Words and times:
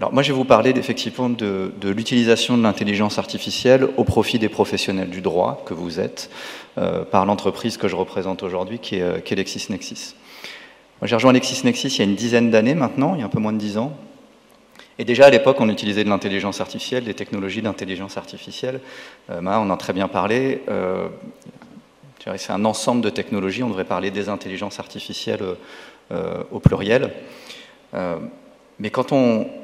Alors 0.00 0.14
moi 0.14 0.22
je 0.22 0.32
vais 0.32 0.38
vous 0.38 0.46
parler 0.46 0.70
effectivement 0.70 1.28
de, 1.28 1.72
l'utilisation 1.82 2.56
de 2.56 2.62
l'intelligence 2.62 3.18
artificielle 3.18 3.86
au 3.98 4.04
profit 4.04 4.38
des 4.38 4.48
professionnels 4.48 5.10
du 5.10 5.20
droit 5.20 5.62
que 5.66 5.74
vous 5.74 6.00
êtes, 6.00 6.30
euh, 6.78 7.04
par 7.04 7.26
l'entreprise 7.26 7.76
que 7.76 7.86
je 7.86 7.96
représente 7.96 8.42
aujourd'hui 8.42 8.78
qui 8.78 8.96
est, 8.96 9.02
euh, 9.02 9.20
LexisNexis. 9.30 10.14
J'ai 11.02 11.14
rejoint 11.14 11.34
LexisNexis 11.34 11.88
il 11.88 11.98
y 11.98 12.00
a 12.00 12.04
une 12.04 12.14
dizaine 12.14 12.50
d'années 12.50 12.74
maintenant, 12.74 13.14
il 13.14 13.20
y 13.20 13.22
a 13.22 13.26
un 13.26 13.28
peu 13.30 13.40
moins 13.40 13.52
de 13.52 13.58
dix 13.58 13.76
ans. 13.76 13.92
Et 14.98 15.04
déjà 15.04 15.26
à 15.26 15.30
l'époque 15.30 15.60
on 15.60 15.68
utilisait 15.68 16.04
de 16.04 16.08
l'intelligence 16.08 16.62
artificielle, 16.62 17.04
des 17.04 17.12
technologies 17.12 17.60
d'intelligence 17.60 18.16
artificielle. 18.16 18.80
Euh, 19.28 19.42
on 19.42 19.48
en 19.48 19.68
a 19.68 19.76
très 19.76 19.92
bien 19.92 20.08
parlé. 20.08 20.62
Euh, 20.70 21.08
c'est 22.38 22.52
un 22.52 22.64
ensemble 22.64 23.02
de 23.02 23.10
technologies, 23.10 23.62
on 23.62 23.68
devrait 23.68 23.84
parler 23.84 24.10
des 24.10 24.30
intelligences 24.30 24.78
artificielles 24.78 25.42
au 26.50 26.58
pluriel. 26.58 27.12
Mais 28.80 28.88
quand, 28.88 29.12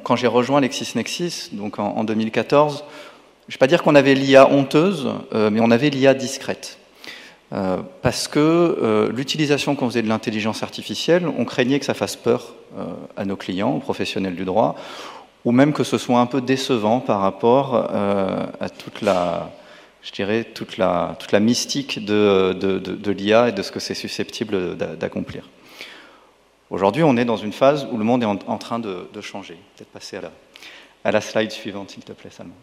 quand 0.05 0.15
j'ai 0.15 0.27
rejoint 0.27 0.61
LexisNexis, 0.61 1.49
donc 1.53 1.79
en, 1.79 2.05
2014, 2.05 2.85
je 3.49 3.53
ne 3.53 3.55
vais 3.55 3.59
pas 3.59 3.67
dire 3.67 3.83
qu'on 3.83 3.95
avait 3.95 4.15
l'IA 4.15 4.49
honteuse, 4.51 5.09
euh, 5.35 5.49
mais 5.51 5.61
on 5.61 5.71
avait 5.71 5.89
l'IA 5.89 6.13
discrète. 6.13 6.79
Euh, 7.55 7.79
parce 8.03 8.29
que 8.29 8.39
euh, 8.39 9.11
l'utilisation 9.11 9.75
qu'on 9.75 9.89
faisait 9.89 10.03
de 10.03 10.09
l'intelligence 10.09 10.63
artificielle, 10.63 11.27
on 11.39 11.47
craignait 11.47 11.79
que 11.79 11.87
ça 11.87 11.95
fasse 11.95 12.15
peur 12.15 12.55
à 13.17 13.25
nos 13.25 13.37
clients, 13.37 13.75
aux 13.75 13.81
professionnels 13.81 14.35
du 14.35 14.45
droit, 14.45 14.75
ou 15.47 15.53
même 15.53 15.73
que 15.73 15.83
ce 15.83 15.97
soit 15.97 16.19
un 16.19 16.27
peu 16.27 16.43
décevant 16.43 17.01
par 17.01 17.21
rapport 17.21 17.75
à 17.75 18.69
toute 18.69 19.01
la, 19.01 19.51
je 20.03 20.13
dirais, 20.13 20.45
toute 20.45 20.77
la, 20.77 21.17
toute 21.19 21.33
la 21.33 21.41
mystique 21.41 22.05
de, 22.05 22.53
de, 22.53 22.79
de 22.79 23.11
l'IA 23.13 23.49
et 23.49 23.53
de 23.53 23.63
ce 23.63 23.73
que 23.73 23.81
c'est 23.81 23.95
susceptible 23.95 24.77
d'accomplir. 24.77 25.49
Aujourd'hui, 26.69 27.05
on 27.05 27.17
est 27.17 27.25
dans 27.25 27.37
une 27.37 27.53
phase 27.53 27.87
où 27.93 27.97
le 27.97 28.05
monde 28.05 28.23
est 28.23 28.27
en, 28.27 28.59
train 28.59 28.79
de, 28.81 29.21
changer. 29.21 29.57
Peut-être 29.77 29.91
passer 29.91 30.19
à 31.05 31.13
la, 31.13 31.21
slide 31.21 31.53
suivante, 31.53 31.91
s'il 31.91 32.03
te 32.03 32.13
plaît, 32.13 32.31
Salman. 32.31 32.55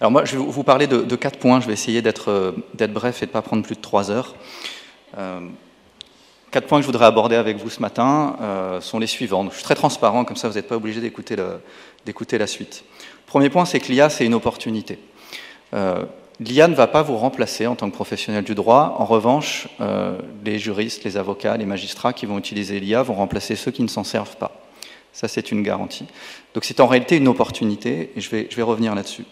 Alors 0.00 0.10
moi, 0.10 0.24
je 0.24 0.36
vais 0.36 0.44
vous 0.44 0.64
parler 0.64 0.86
de, 0.86 1.16
quatre 1.16 1.38
points. 1.38 1.60
Je 1.60 1.66
vais 1.66 1.72
essayer 1.72 2.02
d'être 2.02 2.54
bref 2.88 3.22
et 3.22 3.26
de 3.26 3.30
ne 3.30 3.32
pas 3.32 3.42
prendre 3.42 3.62
plus 3.62 3.76
de 3.76 3.80
trois 3.80 4.10
heures. 4.10 4.34
Euh, 5.16 5.40
quatre 6.50 6.66
points 6.66 6.78
que 6.78 6.82
je 6.82 6.86
voudrais 6.86 7.06
aborder 7.06 7.36
avec 7.36 7.56
vous 7.56 7.70
ce 7.70 7.80
matin 7.80 8.36
euh, 8.40 8.80
sont 8.80 8.98
les 8.98 9.06
suivants. 9.06 9.48
je 9.48 9.54
suis 9.54 9.64
très 9.64 9.76
transparent, 9.76 10.24
comme 10.24 10.36
ça 10.36 10.48
vous 10.48 10.54
n'êtes 10.54 10.68
pas 10.68 10.76
obligé 10.76 11.00
d'écouter 11.00 12.38
la 12.38 12.46
suite. 12.46 12.84
Premier 13.26 13.48
point, 13.48 13.64
c'est 13.64 13.78
que 13.78 13.92
l'IA, 13.92 14.10
c'est 14.10 14.26
une 14.26 14.34
opportunité. 14.34 14.98
Euh, 15.72 16.04
L'IA 16.38 16.68
ne 16.68 16.74
va 16.74 16.86
pas 16.86 17.02
vous 17.02 17.16
remplacer 17.16 17.66
en 17.66 17.76
tant 17.76 17.88
que 17.88 17.94
professionnel 17.94 18.44
du 18.44 18.54
droit. 18.54 18.96
En 18.98 19.06
revanche, 19.06 19.68
euh, 19.80 20.18
les 20.44 20.58
juristes, 20.58 21.04
les 21.04 21.16
avocats, 21.16 21.56
les 21.56 21.64
magistrats 21.64 22.12
qui 22.12 22.26
vont 22.26 22.36
utiliser 22.36 22.78
l'IA 22.78 23.02
vont 23.02 23.14
remplacer 23.14 23.56
ceux 23.56 23.70
qui 23.70 23.82
ne 23.82 23.88
s'en 23.88 24.04
servent 24.04 24.36
pas. 24.36 24.52
Ça, 25.14 25.28
c'est 25.28 25.50
une 25.50 25.62
garantie. 25.62 26.04
Donc 26.52 26.64
c'est 26.64 26.80
en 26.80 26.86
réalité 26.86 27.16
une 27.16 27.28
opportunité, 27.28 28.10
et 28.14 28.20
je 28.20 28.28
vais, 28.28 28.48
je 28.50 28.56
vais 28.56 28.62
revenir 28.62 28.94
là-dessus. 28.94 29.24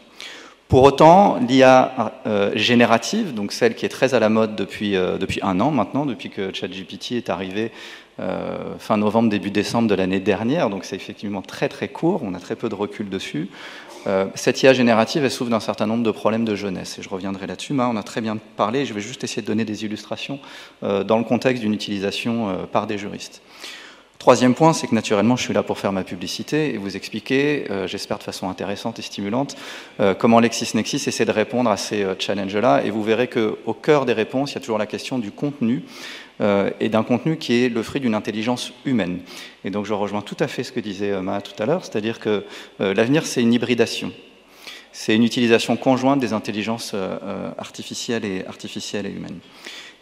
Pour 0.69 0.82
autant, 0.82 1.36
l'IA 1.47 2.14
euh, 2.27 2.52
générative, 2.55 3.34
donc 3.34 3.52
celle 3.52 3.75
qui 3.75 3.84
est 3.84 3.91
très 3.91 4.14
à 4.14 4.19
la 4.19 4.30
mode 4.30 4.56
depuis, 4.56 4.97
euh, 4.97 5.19
depuis 5.19 5.41
un 5.42 5.60
an 5.60 5.70
maintenant, 5.70 6.06
depuis 6.06 6.30
que 6.30 6.55
ChatGPT 6.55 7.12
est 7.12 7.28
arrivé 7.28 7.70
fin 8.78 8.97
novembre, 8.97 9.28
début 9.28 9.50
décembre 9.50 9.88
de 9.88 9.94
l'année 9.97 10.20
dernière, 10.20 10.70
donc 10.70 10.84
c'est 10.84 10.94
effectivement 10.94 11.42
très 11.42 11.69
très 11.69 11.88
court, 11.88 12.20
on 12.22 12.32
a 12.34 12.38
très 12.38 12.55
peu 12.55 12.69
de 12.69 12.77
recul 12.77 13.08
dessus. 13.08 13.48
Euh, 14.06 14.27
cette 14.34 14.62
IA 14.62 14.72
générative, 14.72 15.24
elle 15.24 15.30
souffre 15.30 15.50
d'un 15.50 15.60
certain 15.60 15.86
nombre 15.86 16.02
de 16.02 16.10
problèmes 16.10 16.44
de 16.44 16.55
jeunesse, 16.55 16.98
et 16.98 17.02
je 17.02 17.08
reviendrai 17.08 17.47
là-dessus. 17.47 17.74
On 17.78 17.97
a 17.97 18.02
très 18.02 18.20
bien 18.20 18.38
parlé, 18.56 18.86
je 18.86 18.94
vais 18.94 19.00
juste 19.00 19.24
essayer 19.24 19.42
de 19.42 19.47
donner 19.47 19.64
des 19.64 19.84
illustrations 19.84 20.38
euh, 20.83 21.05
dans 21.05 21.19
le 21.19 21.24
contexte 21.24 21.62
d'une 21.62 21.74
utilisation 21.74 22.48
euh, 22.48 22.52
par 22.70 22.86
des 22.86 22.98
juristes. 22.98 23.42
Troisième 24.19 24.55
point, 24.55 24.72
c'est 24.72 24.86
que 24.86 24.94
naturellement, 24.94 25.36
je 25.36 25.42
suis 25.42 25.52
là 25.52 25.62
pour 25.62 25.78
faire 25.78 25.92
ma 25.92 26.02
publicité 26.02 26.72
et 26.72 26.78
vous 26.78 26.97
expliquer, 26.97 27.66
j'espère 27.84 28.16
de 28.16 28.22
façon 28.22 28.48
intéressante 28.48 28.98
et 28.98 29.03
stimulante, 29.03 29.54
comment 30.19 30.41
LexisNexis 30.41 31.03
essaie 31.06 31.26
de 31.26 31.31
répondre 31.31 31.69
à 31.69 31.76
ces 31.76 32.06
challenges-là. 32.19 32.84
Et 32.86 32.91
vous 32.91 33.03
verrez 33.03 33.28
qu'au 33.28 33.75
cœur 33.75 34.06
des 34.06 34.15
réponses, 34.15 34.53
il 34.53 34.54
y 34.54 34.59
a 34.59 34.60
toujours 34.60 34.78
la 34.78 34.86
question 34.86 35.19
du 35.19 35.31
contenu 35.31 35.82
euh, 36.41 36.71
et 36.81 36.89
d'un 36.89 37.05
contenu 37.05 37.37
qui 37.37 37.65
est 37.65 37.69
le 37.69 37.83
fruit 37.84 38.00
d'une 38.00 38.15
intelligence 38.15 38.72
humaine. 38.84 39.21
Et 39.65 39.71
donc 39.71 39.87
je 39.87 39.93
rejoins 39.93 40.21
tout 40.21 40.37
à 40.41 40.49
fait 40.49 40.65
ce 40.65 40.72
que 40.72 40.81
disait 40.81 41.12
euh, 41.12 41.22
Maha 41.22 41.41
tout 41.41 41.62
à 41.62 41.67
l'heure, 41.67 41.84
c'est-à-dire 41.84 42.19
que 42.19 42.45
euh, 42.81 42.93
l'avenir, 42.93 43.25
c'est 43.25 43.41
une 43.41 43.53
hybridation. 43.53 44.12
C'est 44.91 45.15
une 45.15 45.22
utilisation 45.22 45.77
conjointe 45.77 46.21
des 46.21 46.33
intelligences 46.33 46.95
artificielles 47.59 48.25
et, 48.25 48.47
artificielles 48.47 49.06
et 49.06 49.11
humaines. 49.11 49.41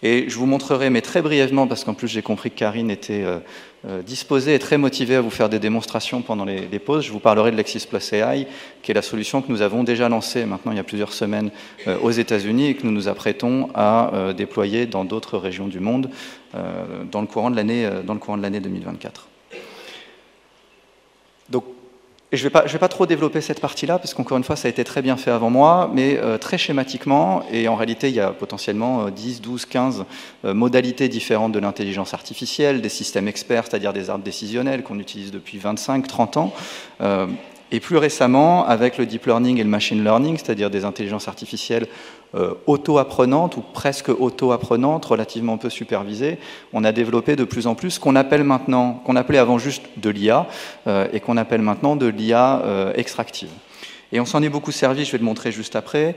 Et 0.03 0.29
je 0.29 0.37
vous 0.37 0.47
montrerai, 0.47 0.91
mais 0.91 1.01
très 1.01 1.23
brièvement, 1.23 1.69
parce 1.69 1.85
qu'en 1.85 1.95
plus 1.95 2.09
j'ai 2.09 2.23
compris 2.23 2.51
que 2.51 2.57
Karine 2.57 2.91
était 2.91 3.23
euh, 3.23 3.39
euh, 3.87 4.03
disposée 4.03 4.55
et 4.55 4.59
très 4.59 4.77
motivée 4.77 5.15
à 5.15 5.21
vous 5.21 5.31
faire 5.31 5.49
des 5.49 5.61
démonstrations 5.61 6.23
pendant 6.23 6.45
les, 6.45 6.79
pauses, 6.81 7.05
je 7.05 7.13
vous 7.13 7.21
parlerai 7.21 7.53
de 7.53 7.57
Lexis 7.57 7.87
Plus 7.89 8.13
AI, 8.13 8.49
qui 8.83 8.91
est 8.91 8.95
la 8.95 9.03
solution 9.03 9.43
que 9.43 9.53
nous 9.53 9.63
avons 9.63 9.85
déjà 9.85 10.09
lancée 10.09 10.45
maintenant 10.45 10.73
il 10.73 10.77
y 10.77 10.81
a 10.81 10.85
plusieurs 10.85 11.13
semaines 11.13 11.53
euh, 11.87 11.99
aux 12.01 12.11
États-Unis 12.11 12.67
et 12.69 12.75
que 12.75 12.85
nous 12.85 12.93
nous 12.93 13.07
apprêtons 13.07 13.69
à 13.75 14.33
déployer 14.37 14.87
dans 14.87 15.05
d'autres 15.05 15.39
régions 15.39 15.69
du 15.69 15.81
monde 15.81 16.11
dans 16.53 17.21
le 17.21 17.27
courant 17.27 17.51
de 17.51 17.57
l'année 17.57 18.61
2024. 18.61 19.29
Donc 21.49 21.65
je 22.33 22.47
ne 22.47 22.51
vais, 22.51 22.79
pas 22.79 22.89
trop 22.89 23.07
développer 23.07 23.41
cette 23.41 23.61
partie-là, 23.61 23.99
parce 23.99 24.15
qu'encore 24.15 24.39
une 24.39 24.45
fois, 24.45 24.57
ça 24.57 24.69
a 24.69 24.71
été 24.71 24.85
très 24.85 25.03
bien 25.03 25.17
fait 25.17 25.31
avant 25.31 25.51
moi, 25.51 25.91
mais 25.93 26.19
euh, 26.19 26.39
très 26.39 26.59
schématiquement, 26.59 27.45
et 27.53 27.69
en 27.69 27.77
réalité, 27.77 28.09
il 28.09 28.15
y 28.15 28.21
a 28.21 28.31
potentiellement 28.31 29.09
10, 29.11 29.41
12, 29.41 29.67
15 29.67 30.05
modalités 30.45 31.09
différentes 31.09 31.53
de 31.53 31.59
l'intelligence 31.59 32.15
artificielle, 32.15 32.81
des 32.81 32.89
systèmes 32.89 33.29
experts, 33.29 33.65
c'est-à-dire 33.69 33.93
des 33.93 34.11
arbres 34.11 34.25
décisionnels 34.25 34.83
qu'on 34.83 34.99
utilise 34.99 35.31
depuis 35.31 35.59
25, 35.59 36.07
30 36.07 36.37
ans. 36.37 36.53
Et 37.75 37.81
plus 37.81 37.97
récemment, 37.97 38.67
avec 38.67 38.99
le 38.99 39.07
deep 39.07 39.25
learning 39.25 39.59
et 39.59 39.63
le 39.63 39.69
machine 39.69 40.05
learning, 40.05 40.37
c'est-à-dire 40.37 40.69
des 40.69 40.85
intelligences 40.85 41.27
artificielles 41.27 41.87
euh, 42.35 42.53
auto-apprenantes 42.67 43.57
ou 43.57 43.63
presque 43.63 44.11
auto-apprenantes, 44.11 45.07
relativement 45.07 45.57
peu 45.57 45.71
supervisées, 45.71 46.39
on 46.75 46.85
a 46.85 46.93
développé 46.93 47.35
de 47.35 47.45
plus 47.45 47.67
en 47.67 47.75
plus 47.75 47.93
ce 47.93 48.01
qu'on 48.01 48.15
appelle 48.15 48.45
maintenant, 48.45 49.03
qu'on 49.07 49.17
appelait 49.17 49.39
avant 49.39 49.57
juste 49.57 49.85
de 49.97 50.11
l'IA, 50.11 50.47
euh, 50.87 51.09
et 51.15 51.21
qu'on 51.21 51.39
appelle 51.39 51.63
maintenant 51.63 51.97
de 51.97 52.07
l'IA 52.07 52.61
euh, 52.65 52.93
extractive. 52.95 53.49
Et 54.13 54.21
on 54.21 54.27
s'en 54.27 54.43
est 54.43 54.51
beaucoup 54.51 54.73
servi, 54.73 55.07
je 55.07 55.13
vais 55.13 55.19
le 55.19 55.25
montrer 55.25 55.51
juste 55.51 55.75
après, 55.75 56.17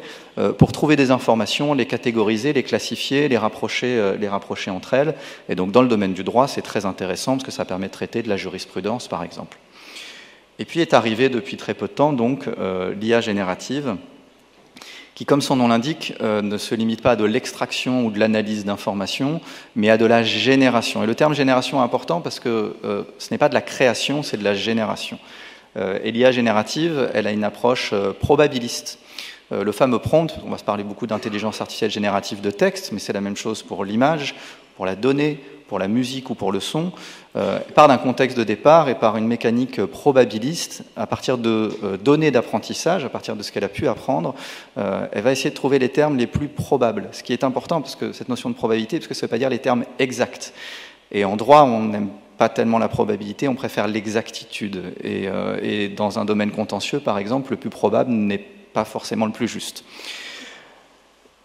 pour 0.57 0.73
trouver 0.73 0.97
des 0.97 1.11
informations, 1.11 1.73
les 1.73 1.85
catégoriser, 1.85 2.51
les 2.51 2.63
classifier, 2.63 3.29
les 3.29 3.37
rapprocher, 3.37 4.17
les 4.19 4.27
rapprocher 4.27 4.69
entre 4.69 4.95
elles. 4.95 5.15
Et 5.47 5.55
donc 5.55 5.71
dans 5.71 5.81
le 5.81 5.87
domaine 5.87 6.11
du 6.11 6.25
droit, 6.25 6.49
c'est 6.49 6.61
très 6.61 6.85
intéressant 6.85 7.37
parce 7.37 7.45
que 7.45 7.51
ça 7.51 7.63
permet 7.63 7.87
de 7.87 7.93
traiter 7.93 8.21
de 8.21 8.27
la 8.27 8.35
jurisprudence, 8.35 9.07
par 9.07 9.23
exemple. 9.23 9.57
Et 10.57 10.65
puis 10.65 10.79
est 10.79 10.93
arrivé 10.93 11.29
depuis 11.29 11.57
très 11.57 11.73
peu 11.73 11.87
de 11.87 11.91
temps 11.91 12.13
donc 12.13 12.47
euh, 12.47 12.93
l'IA 12.93 13.21
générative, 13.21 13.97
qui, 15.13 15.25
comme 15.25 15.41
son 15.41 15.55
nom 15.55 15.69
l'indique, 15.69 16.13
euh, 16.21 16.41
ne 16.41 16.57
se 16.57 16.75
limite 16.75 17.01
pas 17.01 17.11
à 17.11 17.15
de 17.15 17.23
l'extraction 17.23 18.05
ou 18.05 18.11
de 18.11 18.19
l'analyse 18.19 18.65
d'informations, 18.65 19.39
mais 19.75 19.89
à 19.89 19.97
de 19.97 20.05
la 20.05 20.23
génération. 20.23 21.03
Et 21.03 21.07
le 21.07 21.15
terme 21.15 21.33
génération 21.33 21.79
est 21.79 21.83
important 21.83 22.21
parce 22.21 22.39
que 22.39 22.75
euh, 22.83 23.03
ce 23.17 23.31
n'est 23.31 23.37
pas 23.37 23.49
de 23.49 23.53
la 23.53 23.61
création, 23.61 24.23
c'est 24.23 24.37
de 24.37 24.43
la 24.43 24.55
génération. 24.55 25.19
et 25.77 26.11
l'IA 26.11 26.31
générative, 26.31 27.09
elle 27.13 27.27
a 27.27 27.31
une 27.31 27.43
approche 27.43 27.93
probabiliste. 28.21 28.97
Le 29.51 29.71
fameux 29.73 29.99
prompt, 29.99 30.39
on 30.45 30.49
va 30.49 30.57
se 30.57 30.63
parler 30.63 30.85
beaucoup 30.85 31.05
d'intelligence 31.05 31.59
artificielle 31.59 31.91
générative 31.91 32.39
de 32.39 32.49
texte, 32.49 32.93
mais 32.93 32.99
c'est 32.99 33.11
la 33.11 33.19
même 33.19 33.35
chose 33.35 33.61
pour 33.61 33.83
l'image, 33.83 34.35
pour 34.77 34.85
la 34.85 34.95
donnée, 34.95 35.37
pour 35.67 35.79
la 35.79 35.87
musique 35.87 36.29
ou 36.29 36.35
pour 36.35 36.51
le 36.51 36.59
son, 36.59 36.91
euh, 37.35 37.59
part 37.73 37.87
d'un 37.87 37.97
contexte 37.97 38.37
de 38.37 38.43
départ 38.43 38.87
et 38.87 38.95
par 38.95 39.17
une 39.17 39.27
mécanique 39.27 39.83
probabiliste, 39.85 40.83
à 40.95 41.07
partir 41.07 41.37
de 41.37 41.71
euh, 41.83 41.97
données 41.97 42.31
d'apprentissage, 42.31 43.03
à 43.03 43.09
partir 43.09 43.35
de 43.35 43.43
ce 43.43 43.51
qu'elle 43.51 43.63
a 43.63 43.69
pu 43.69 43.87
apprendre, 43.87 44.35
euh, 44.77 45.07
elle 45.11 45.23
va 45.23 45.31
essayer 45.31 45.49
de 45.49 45.55
trouver 45.55 45.79
les 45.79 45.89
termes 45.89 46.17
les 46.17 46.27
plus 46.27 46.47
probables. 46.47 47.09
Ce 47.11 47.23
qui 47.23 47.33
est 47.33 47.43
important, 47.43 47.81
parce 47.81 47.95
que 47.95 48.13
cette 48.13 48.29
notion 48.29 48.49
de 48.49 48.55
probabilité, 48.55 48.97
parce 48.97 49.07
que 49.07 49.13
ça 49.13 49.25
ne 49.25 49.27
veut 49.27 49.31
pas 49.31 49.37
dire 49.37 49.49
les 49.49 49.59
termes 49.59 49.85
exacts. 49.99 50.53
Et 51.11 51.25
en 51.25 51.35
droit, 51.35 51.63
on 51.63 51.85
n'aime 51.85 52.09
pas 52.37 52.49
tellement 52.49 52.79
la 52.79 52.89
probabilité, 52.89 53.47
on 53.47 53.55
préfère 53.55 53.87
l'exactitude. 53.87 54.93
Et, 55.03 55.29
et 55.61 55.87
dans 55.87 56.19
un 56.19 56.25
domaine 56.25 56.51
contentieux, 56.51 56.99
par 56.99 57.17
exemple, 57.17 57.51
le 57.51 57.57
plus 57.57 57.69
probable 57.69 58.11
n'est 58.11 58.43
pas 58.73 58.83
forcément 58.83 59.25
le 59.25 59.31
plus 59.31 59.47
juste. 59.47 59.85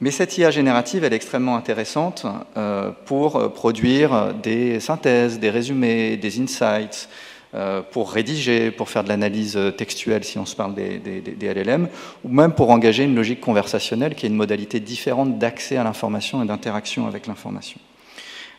Mais 0.01 0.11
cette 0.11 0.39
IA 0.39 0.51
générative, 0.51 1.05
elle 1.05 1.13
est 1.13 1.17
extrêmement 1.17 1.57
intéressante 1.57 2.25
euh, 2.57 2.91
pour 3.05 3.37
euh, 3.37 3.49
produire 3.51 4.33
des 4.35 4.81
synthèses, 4.81 5.39
des 5.39 5.51
résumés, 5.51 6.17
des 6.17 6.41
insights, 6.41 7.09
euh, 7.53 7.83
pour 7.83 8.13
rédiger, 8.13 8.71
pour 8.71 8.89
faire 8.89 9.05
de 9.05 9.09
l'analyse 9.09 9.59
textuelle 9.77 10.25
si 10.25 10.39
on 10.39 10.47
se 10.47 10.57
parle 10.57 10.75
des, 10.75 10.99
des, 10.99 11.55
LLM, 11.55 11.89
ou 12.25 12.29
même 12.29 12.53
pour 12.53 12.71
engager 12.71 13.05
une 13.05 13.15
logique 13.15 13.41
conversationnelle 13.41 14.15
qui 14.15 14.25
est 14.25 14.29
une 14.29 14.37
modalité 14.37 14.81
différente 14.81 15.39
d'accès 15.39 15.77
à 15.77 15.85
l'information 15.85 16.43
et 16.43 16.47
d'interaction 16.47 17.07
avec 17.07 17.27
l'information. 17.27 17.81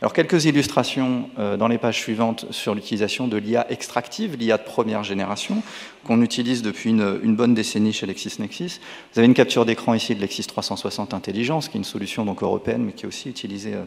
Alors 0.01 0.13
quelques 0.13 0.45
illustrations 0.45 1.29
dans 1.59 1.67
les 1.67 1.77
pages 1.77 1.99
suivantes 1.99 2.47
sur 2.49 2.73
l'utilisation 2.73 3.27
de 3.27 3.37
l'IA 3.37 3.71
extractive, 3.71 4.35
l'IA 4.35 4.57
de 4.57 4.63
première 4.63 5.03
génération, 5.03 5.61
qu'on 6.05 6.21
utilise 6.21 6.61
depuis 6.61 6.89
une, 6.89 7.35
bonne 7.35 7.53
décennie 7.53 7.93
chez 7.93 8.05
LexisNexis. 8.05 8.79
Vous 9.13 9.19
avez 9.19 9.27
une 9.27 9.33
capture 9.33 9.65
d'écran 9.65 9.93
ici 9.93 10.15
de 10.15 10.21
Lexis 10.21 10.43
360 10.43 11.13
Intelligence, 11.13 11.69
qui 11.69 11.77
est 11.77 11.79
une 11.79 11.83
solution 11.85 12.25
donc 12.25 12.41
européenne, 12.41 12.83
mais 12.83 12.91
qui 12.93 13.05
est 13.05 13.07
aussi 13.07 13.29
utilisée, 13.29 13.75
euh, 13.75 13.83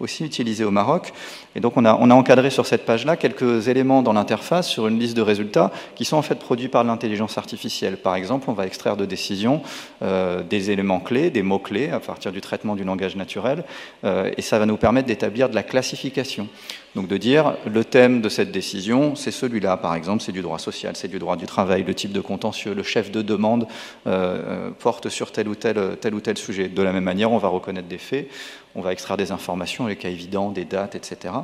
aussi 0.00 0.24
utilisée 0.24 0.64
au 0.64 0.70
Maroc. 0.70 1.12
Et 1.54 1.60
donc 1.60 1.76
on 1.76 1.84
a, 1.84 1.96
on 2.00 2.10
a 2.10 2.14
encadré 2.14 2.50
sur 2.50 2.66
cette 2.66 2.86
page-là 2.86 3.16
quelques 3.16 3.68
éléments 3.68 4.02
dans 4.02 4.12
l'interface 4.12 4.68
sur 4.68 4.88
une 4.88 4.98
liste 4.98 5.16
de 5.16 5.22
résultats 5.22 5.70
qui 5.94 6.04
sont 6.04 6.16
en 6.16 6.22
fait 6.22 6.36
produits 6.36 6.68
par 6.68 6.84
l'intelligence 6.84 7.36
artificielle. 7.36 7.98
Par 7.98 8.14
exemple, 8.14 8.48
on 8.48 8.54
va 8.54 8.66
extraire 8.66 8.96
de 8.96 9.04
décisions 9.04 9.62
euh, 10.02 10.42
des 10.42 10.70
éléments 10.70 11.00
clés, 11.00 11.30
des 11.30 11.42
mots-clés 11.42 11.90
à 11.90 12.00
partir 12.00 12.32
du 12.32 12.40
traitement 12.40 12.76
du 12.76 12.84
langage 12.84 13.16
naturel, 13.16 13.64
euh, 14.04 14.30
et 14.36 14.42
ça 14.42 14.58
va 14.58 14.66
nous 14.66 14.76
permettre 14.76 15.06
d'établir 15.06 15.50
de 15.50 15.54
la 15.58 15.64
classification. 15.64 16.48
Donc 16.94 17.08
de 17.08 17.16
dire 17.16 17.56
le 17.66 17.84
thème 17.84 18.20
de 18.20 18.28
cette 18.28 18.52
décision, 18.52 19.16
c'est 19.16 19.32
celui-là, 19.32 19.76
par 19.76 19.94
exemple, 19.96 20.22
c'est 20.22 20.32
du 20.32 20.40
droit 20.40 20.60
social, 20.60 20.94
c'est 20.94 21.08
du 21.08 21.18
droit 21.18 21.36
du 21.36 21.46
travail, 21.46 21.82
le 21.82 21.94
type 21.94 22.12
de 22.12 22.20
contentieux, 22.20 22.74
le 22.74 22.84
chef 22.84 23.10
de 23.10 23.22
demande 23.22 23.66
euh, 24.06 24.10
euh, 24.10 24.70
porte 24.70 25.08
sur 25.08 25.32
tel 25.32 25.48
ou 25.48 25.56
tel, 25.56 25.76
tel 26.00 26.14
ou 26.14 26.20
tel 26.20 26.38
sujet. 26.38 26.68
De 26.68 26.82
la 26.82 26.92
même 26.92 27.04
manière, 27.04 27.32
on 27.32 27.38
va 27.38 27.48
reconnaître 27.48 27.88
des 27.88 27.98
faits, 27.98 28.28
on 28.74 28.80
va 28.80 28.92
extraire 28.92 29.16
des 29.16 29.32
informations, 29.32 29.86
les 29.86 29.96
cas 29.96 30.08
évidents, 30.08 30.50
des 30.50 30.64
dates, 30.64 30.94
etc. 30.94 31.34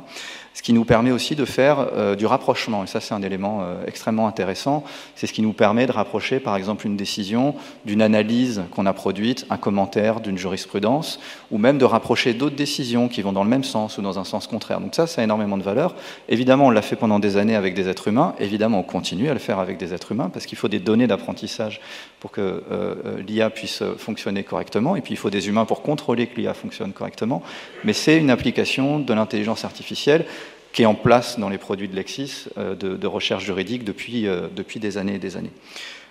Ce 0.53 0.61
qui 0.61 0.73
nous 0.73 0.85
permet 0.85 1.11
aussi 1.11 1.35
de 1.35 1.43
faire 1.43 1.79
euh, 1.79 2.15
du 2.15 2.25
rapprochement, 2.25 2.83
et 2.83 2.87
ça 2.87 3.01
c'est 3.01 3.13
un 3.13 3.21
élément 3.21 3.59
euh, 3.61 3.83
extrêmement 3.87 4.27
intéressant, 4.27 4.83
c'est 5.15 5.27
ce 5.27 5.33
qui 5.33 5.41
nous 5.41 5.53
permet 5.53 5.85
de 5.85 5.91
rapprocher 5.91 6.39
par 6.39 6.55
exemple 6.55 6.87
une 6.87 6.95
décision 6.95 7.55
d'une 7.85 8.01
analyse 8.01 8.63
qu'on 8.71 8.85
a 8.85 8.93
produite, 8.93 9.45
un 9.49 9.57
commentaire 9.57 10.21
d'une 10.21 10.37
jurisprudence, 10.37 11.19
ou 11.51 11.57
même 11.57 11.77
de 11.77 11.85
rapprocher 11.85 12.33
d'autres 12.33 12.55
décisions 12.55 13.09
qui 13.09 13.21
vont 13.21 13.33
dans 13.33 13.43
le 13.43 13.49
même 13.49 13.63
sens 13.63 13.97
ou 13.97 14.01
dans 14.01 14.17
un 14.17 14.23
sens 14.23 14.47
contraire. 14.47 14.79
Donc 14.79 14.95
ça, 14.95 15.07
ça 15.07 15.21
a 15.21 15.23
énormément 15.23 15.57
de 15.57 15.63
valeur. 15.63 15.95
Évidemment, 16.29 16.67
on 16.67 16.71
l'a 16.71 16.81
fait 16.81 16.95
pendant 16.95 17.19
des 17.19 17.37
années 17.37 17.55
avec 17.55 17.73
des 17.73 17.89
êtres 17.89 18.07
humains, 18.07 18.33
évidemment 18.39 18.79
on 18.79 18.83
continue 18.83 19.29
à 19.29 19.33
le 19.33 19.39
faire 19.39 19.59
avec 19.59 19.77
des 19.77 19.93
êtres 19.93 20.13
humains, 20.13 20.29
parce 20.31 20.45
qu'il 20.45 20.57
faut 20.57 20.69
des 20.69 20.79
données 20.79 21.07
d'apprentissage 21.07 21.81
pour 22.25 22.31
que 22.31 22.63
euh, 22.71 23.21
l'IA 23.27 23.51
puisse 23.51 23.83
fonctionner 23.99 24.43
correctement, 24.43 24.95
et 24.95 25.01
puis 25.01 25.13
il 25.13 25.17
faut 25.17 25.29
des 25.29 25.47
humains 25.47 25.65
pour 25.65 25.83
contrôler 25.83 26.25
que 26.25 26.41
l'IA 26.41 26.55
fonctionne 26.55 26.91
correctement, 26.91 27.43
mais 27.83 27.93
c'est 27.93 28.17
une 28.17 28.31
application 28.31 28.97
de 28.97 29.13
l'intelligence 29.13 29.63
artificielle 29.63 30.25
qui 30.73 30.81
est 30.81 30.87
en 30.87 30.95
place 30.95 31.37
dans 31.37 31.49
les 31.49 31.59
produits 31.59 31.87
de 31.87 31.95
Lexis 31.95 32.45
euh, 32.57 32.73
de, 32.73 33.05
recherche 33.05 33.45
juridique 33.45 33.83
euh, 33.87 34.47
depuis 34.55 34.79
des 34.79 34.97
années 34.97 35.13
et 35.13 35.19
des 35.19 35.37
années. 35.37 35.51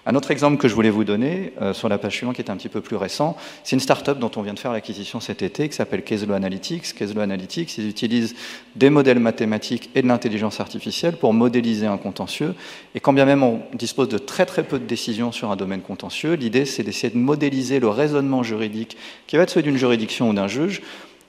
Un 0.07 0.15
autre 0.17 0.31
exemple 0.31 0.59
que 0.59 0.69
je 0.69 0.75
voulais 0.75 0.91
vous 0.91 1.05
donner 1.05 1.53
euh, 1.63 1.73
sur 1.73 1.89
la 1.89 1.97
page 1.97 2.17
suivante, 2.17 2.37
qui 2.37 2.43
est 2.43 2.51
un 2.51 2.57
petit 2.57 2.69
peu 2.69 2.83
plus 2.83 2.97
récent, 2.97 3.37
c'est 3.63 3.75
une 3.75 3.81
start-up 3.81 4.19
dont 4.19 4.31
on 4.37 4.43
vient 4.43 4.53
de 4.53 4.59
faire 4.59 4.73
l'acquisition 4.73 5.19
cet 5.19 5.41
été, 5.41 5.69
qui 5.69 5.75
s'appelle 5.75 6.05
Keslo 6.05 6.35
Analytics. 6.35 6.95
Keslo 6.95 7.23
Analytics, 7.23 7.79
ils 7.79 7.89
utilisent 7.89 8.35
des 8.77 8.91
modèles 8.91 9.19
mathématiques 9.19 9.89
et 9.95 10.03
de 10.03 10.09
l'intelligence 10.09 10.61
artificielle 10.61 11.17
pour 11.17 11.33
modéliser 11.33 11.87
un 11.87 11.97
contentieux. 11.97 12.55
Et 12.95 13.01
quand 13.01 13.15
bien 13.15 13.25
même 13.25 13.43
on 13.43 13.63
dispose 13.73 14.09
de 14.09 14.19
très 14.19 14.45
très 14.45 14.63
peu 14.63 14.79
de 14.79 14.85
décisions 14.85 15.33
sur 15.33 15.51
un 15.51 15.57
domaine 15.57 15.81
contentieux, 15.81 16.35
l'idée 16.35 16.67
c'est 16.67 16.83
d'essayer 16.83 17.13
de 17.13 17.19
modéliser 17.19 17.81
le 17.81 17.89
raisonnement 17.89 18.43
juridique 18.43 18.97
qui 19.27 19.37
va 19.37 19.45
être 19.45 19.51
celui 19.51 19.65
d'une 19.65 19.79
juridiction 19.79 20.29
ou 20.29 20.35
d'un 20.35 20.49
juge 20.49 20.83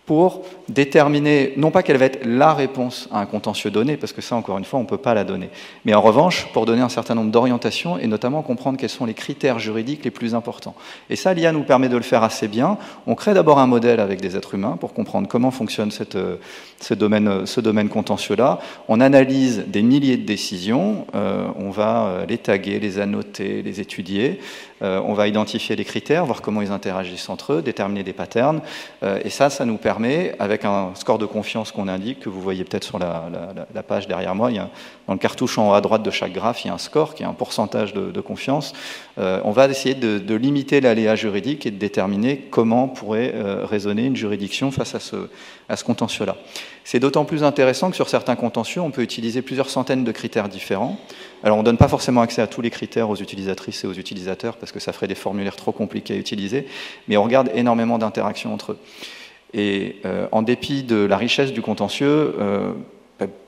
pour 0.05 0.43
déterminer, 0.69 1.53
non 1.57 1.71
pas 1.71 1.83
quelle 1.83 1.97
va 1.97 2.05
être 2.05 2.25
la 2.25 2.53
réponse 2.53 3.09
à 3.11 3.19
un 3.19 3.25
contentieux 3.25 3.71
donné, 3.71 3.97
parce 3.97 4.13
que 4.13 4.21
ça, 4.21 4.35
encore 4.35 4.57
une 4.57 4.65
fois, 4.65 4.79
on 4.79 4.83
ne 4.83 4.87
peut 4.87 4.97
pas 4.97 5.13
la 5.13 5.23
donner, 5.23 5.49
mais 5.83 5.93
en 5.93 6.01
revanche, 6.01 6.47
pour 6.53 6.65
donner 6.65 6.81
un 6.81 6.89
certain 6.89 7.15
nombre 7.15 7.31
d'orientations 7.31 7.97
et 7.97 8.07
notamment 8.07 8.41
comprendre 8.41 8.77
quels 8.77 8.89
sont 8.89 9.05
les 9.05 9.13
critères 9.13 9.59
juridiques 9.59 10.03
les 10.03 10.11
plus 10.11 10.35
importants. 10.35 10.75
Et 11.09 11.15
ça, 11.15 11.33
l'IA 11.33 11.51
nous 11.51 11.63
permet 11.63 11.89
de 11.89 11.97
le 11.97 12.03
faire 12.03 12.23
assez 12.23 12.47
bien. 12.47 12.77
On 13.07 13.15
crée 13.15 13.33
d'abord 13.33 13.59
un 13.59 13.67
modèle 13.67 13.99
avec 13.99 14.21
des 14.21 14.35
êtres 14.37 14.53
humains 14.53 14.77
pour 14.79 14.93
comprendre 14.93 15.27
comment 15.27 15.51
fonctionne 15.51 15.91
ce 15.91 16.93
domaine, 16.93 17.45
ce 17.45 17.61
domaine 17.61 17.89
contentieux-là. 17.89 18.59
On 18.87 19.01
analyse 19.01 19.65
des 19.67 19.81
milliers 19.81 20.17
de 20.17 20.25
décisions, 20.25 21.07
euh, 21.15 21.47
on 21.57 21.69
va 21.69 22.05
euh, 22.05 22.25
les 22.25 22.37
taguer, 22.37 22.79
les 22.79 22.99
annoter, 22.99 23.61
les 23.61 23.81
étudier, 23.81 24.39
euh, 24.81 25.01
on 25.05 25.13
va 25.13 25.27
identifier 25.27 25.75
les 25.75 25.85
critères, 25.85 26.25
voir 26.25 26.41
comment 26.41 26.61
ils 26.61 26.71
interagissent 26.71 27.29
entre 27.29 27.53
eux, 27.53 27.61
déterminer 27.61 28.03
des 28.03 28.13
patterns, 28.13 28.61
et 29.23 29.29
ça, 29.29 29.49
ça 29.49 29.65
nous 29.65 29.77
permet, 29.77 29.94
avec 30.39 30.65
un 30.65 30.91
score 30.95 31.17
de 31.17 31.25
confiance 31.25 31.71
qu'on 31.71 31.87
indique, 31.87 32.19
que 32.19 32.29
vous 32.29 32.41
voyez 32.41 32.63
peut-être 32.63 32.83
sur 32.83 32.99
la, 32.99 33.29
page 33.87 34.07
derrière 34.07 34.35
moi, 34.35 34.51
il 34.51 34.55
y 34.55 34.59
a, 34.59 34.69
dans 35.07 35.13
le 35.13 35.19
cartouche 35.19 35.57
en 35.57 35.69
haut 35.69 35.73
à 35.73 35.81
droite 35.81 36.03
de 36.03 36.11
chaque 36.11 36.33
graphe, 36.33 36.63
il 36.63 36.67
y 36.67 36.71
a 36.71 36.73
un 36.73 36.79
score 36.79 37.15
qui 37.15 37.23
est 37.23 37.25
un 37.25 37.33
pourcentage 37.33 37.93
de, 37.93 38.21
confiance. 38.21 38.73
on 39.17 39.51
va 39.51 39.67
essayer 39.67 39.95
de, 39.95 40.35
limiter 40.35 40.81
l'aléa 40.81 41.15
juridique 41.15 41.65
et 41.65 41.71
de 41.71 41.77
déterminer 41.77 42.47
comment 42.49 42.87
pourrait 42.87 43.33
raisonner 43.63 44.05
une 44.05 44.15
juridiction 44.15 44.71
face 44.71 44.95
à 44.95 44.99
ce, 44.99 45.29
à 45.69 45.75
ce 45.75 45.83
contentieux-là. 45.83 46.35
C'est 46.83 46.99
d'autant 46.99 47.25
plus 47.25 47.43
intéressant 47.43 47.89
que 47.89 47.95
sur 47.95 48.09
certains 48.09 48.35
contentieux, 48.35 48.81
on 48.81 48.91
peut 48.91 49.01
utiliser 49.01 49.41
plusieurs 49.41 49.69
centaines 49.69 50.03
de 50.03 50.11
critères 50.11 50.49
différents. 50.49 50.99
Alors 51.43 51.57
on 51.57 51.61
ne 51.61 51.65
donne 51.65 51.77
pas 51.77 51.87
forcément 51.87 52.21
accès 52.21 52.41
à 52.41 52.47
tous 52.47 52.61
les 52.61 52.69
critères 52.69 53.09
aux 53.09 53.15
utilisatrices 53.15 53.83
et 53.83 53.87
aux 53.87 53.93
utilisateurs 53.93 54.57
parce 54.57 54.71
que 54.71 54.79
ça 54.79 54.93
ferait 54.93 55.07
des 55.07 55.15
formulaires 55.15 55.55
trop 55.55 55.71
compliqués 55.71 56.13
à 56.13 56.17
utiliser, 56.17 56.67
mais 57.07 57.17
on 57.17 57.23
regarde 57.23 57.49
énormément 57.55 57.97
d'interactions 57.97 58.53
entre 58.53 58.73
eux. 58.73 58.79
Et 59.55 59.95
euh, 60.05 60.27
en 60.33 60.41
dépit 60.41 60.83
de 60.83 60.97
la 60.97 61.15
richesse 61.15 61.53
du 61.53 61.61
contentieux, 61.61 62.35
euh, 62.39 62.73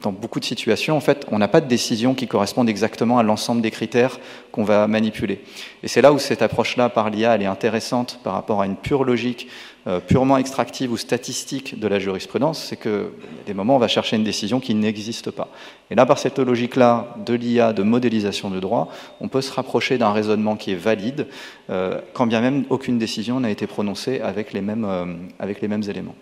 dans 0.02 0.14
beaucoup 0.14 0.40
de 0.40 0.46
situations, 0.46 0.96
en 0.96 1.02
fait, 1.02 1.26
on 1.32 1.40
n'a 1.40 1.50
pas 1.50 1.60
de 1.60 1.68
décision 1.68 2.14
qui 2.14 2.28
corresponde 2.28 2.70
exactement 2.70 3.20
à 3.20 3.24
l'ensemble 3.24 3.62
des 3.62 3.72
critères 3.72 4.20
qu'on 4.52 4.64
va 4.64 4.88
manipuler. 4.88 5.42
Et 5.84 5.90
c'est 5.90 6.02
là 6.02 6.14
où 6.14 6.20
cette 6.20 6.42
approche-là 6.42 6.90
par 6.90 7.10
l'IA, 7.10 7.36
elle 7.36 7.42
est 7.42 7.48
intéressante 7.48 8.20
par 8.24 8.34
rapport 8.34 8.62
à 8.62 8.66
une 8.66 8.78
pure 8.78 9.04
logique 9.04 9.50
euh, 9.88 10.02
purement 10.02 10.38
extractive 10.38 10.92
ou 10.92 10.98
statistique 10.98 11.80
de 11.80 11.88
la 11.88 11.98
jurisprudence, 11.98 12.62
c'est 12.62 12.88
a 12.88 13.06
des 13.46 13.54
moments 13.54 13.78
on 13.78 13.80
va 13.80 13.88
chercher 13.88 14.18
une 14.18 14.24
décision 14.24 14.60
qui 14.60 14.76
n'existe 14.76 15.32
pas. 15.32 15.48
Et 15.92 15.96
là, 15.96 16.06
par 16.06 16.18
cette 16.18 16.40
logique-là 16.40 17.16
de 17.26 17.34
l'IA, 17.34 17.72
de 17.72 17.84
modélisation 17.84 18.50
de 18.50 18.60
droit, 18.60 18.90
on 19.22 19.30
peut 19.30 19.40
se 19.40 19.52
rapprocher 19.54 19.98
d'un 19.98 20.12
raisonnement 20.12 20.58
qui 20.58 20.72
est 20.72 20.76
valide, 20.76 21.28
euh, 21.70 22.02
quand 22.14 22.28
bien 22.28 22.42
même 22.42 22.66
aucune 22.70 22.98
décision 22.98 23.40
n'a 23.40 23.50
été 23.50 23.66
prononcée 23.66 24.20
avec 24.20 24.52
les 24.52 24.62
mêmes, 24.62 24.86
euh, 24.86 25.06
avec 25.40 25.62
les 25.62 25.70
mêmes 25.70 25.84
éléments. 25.84 26.16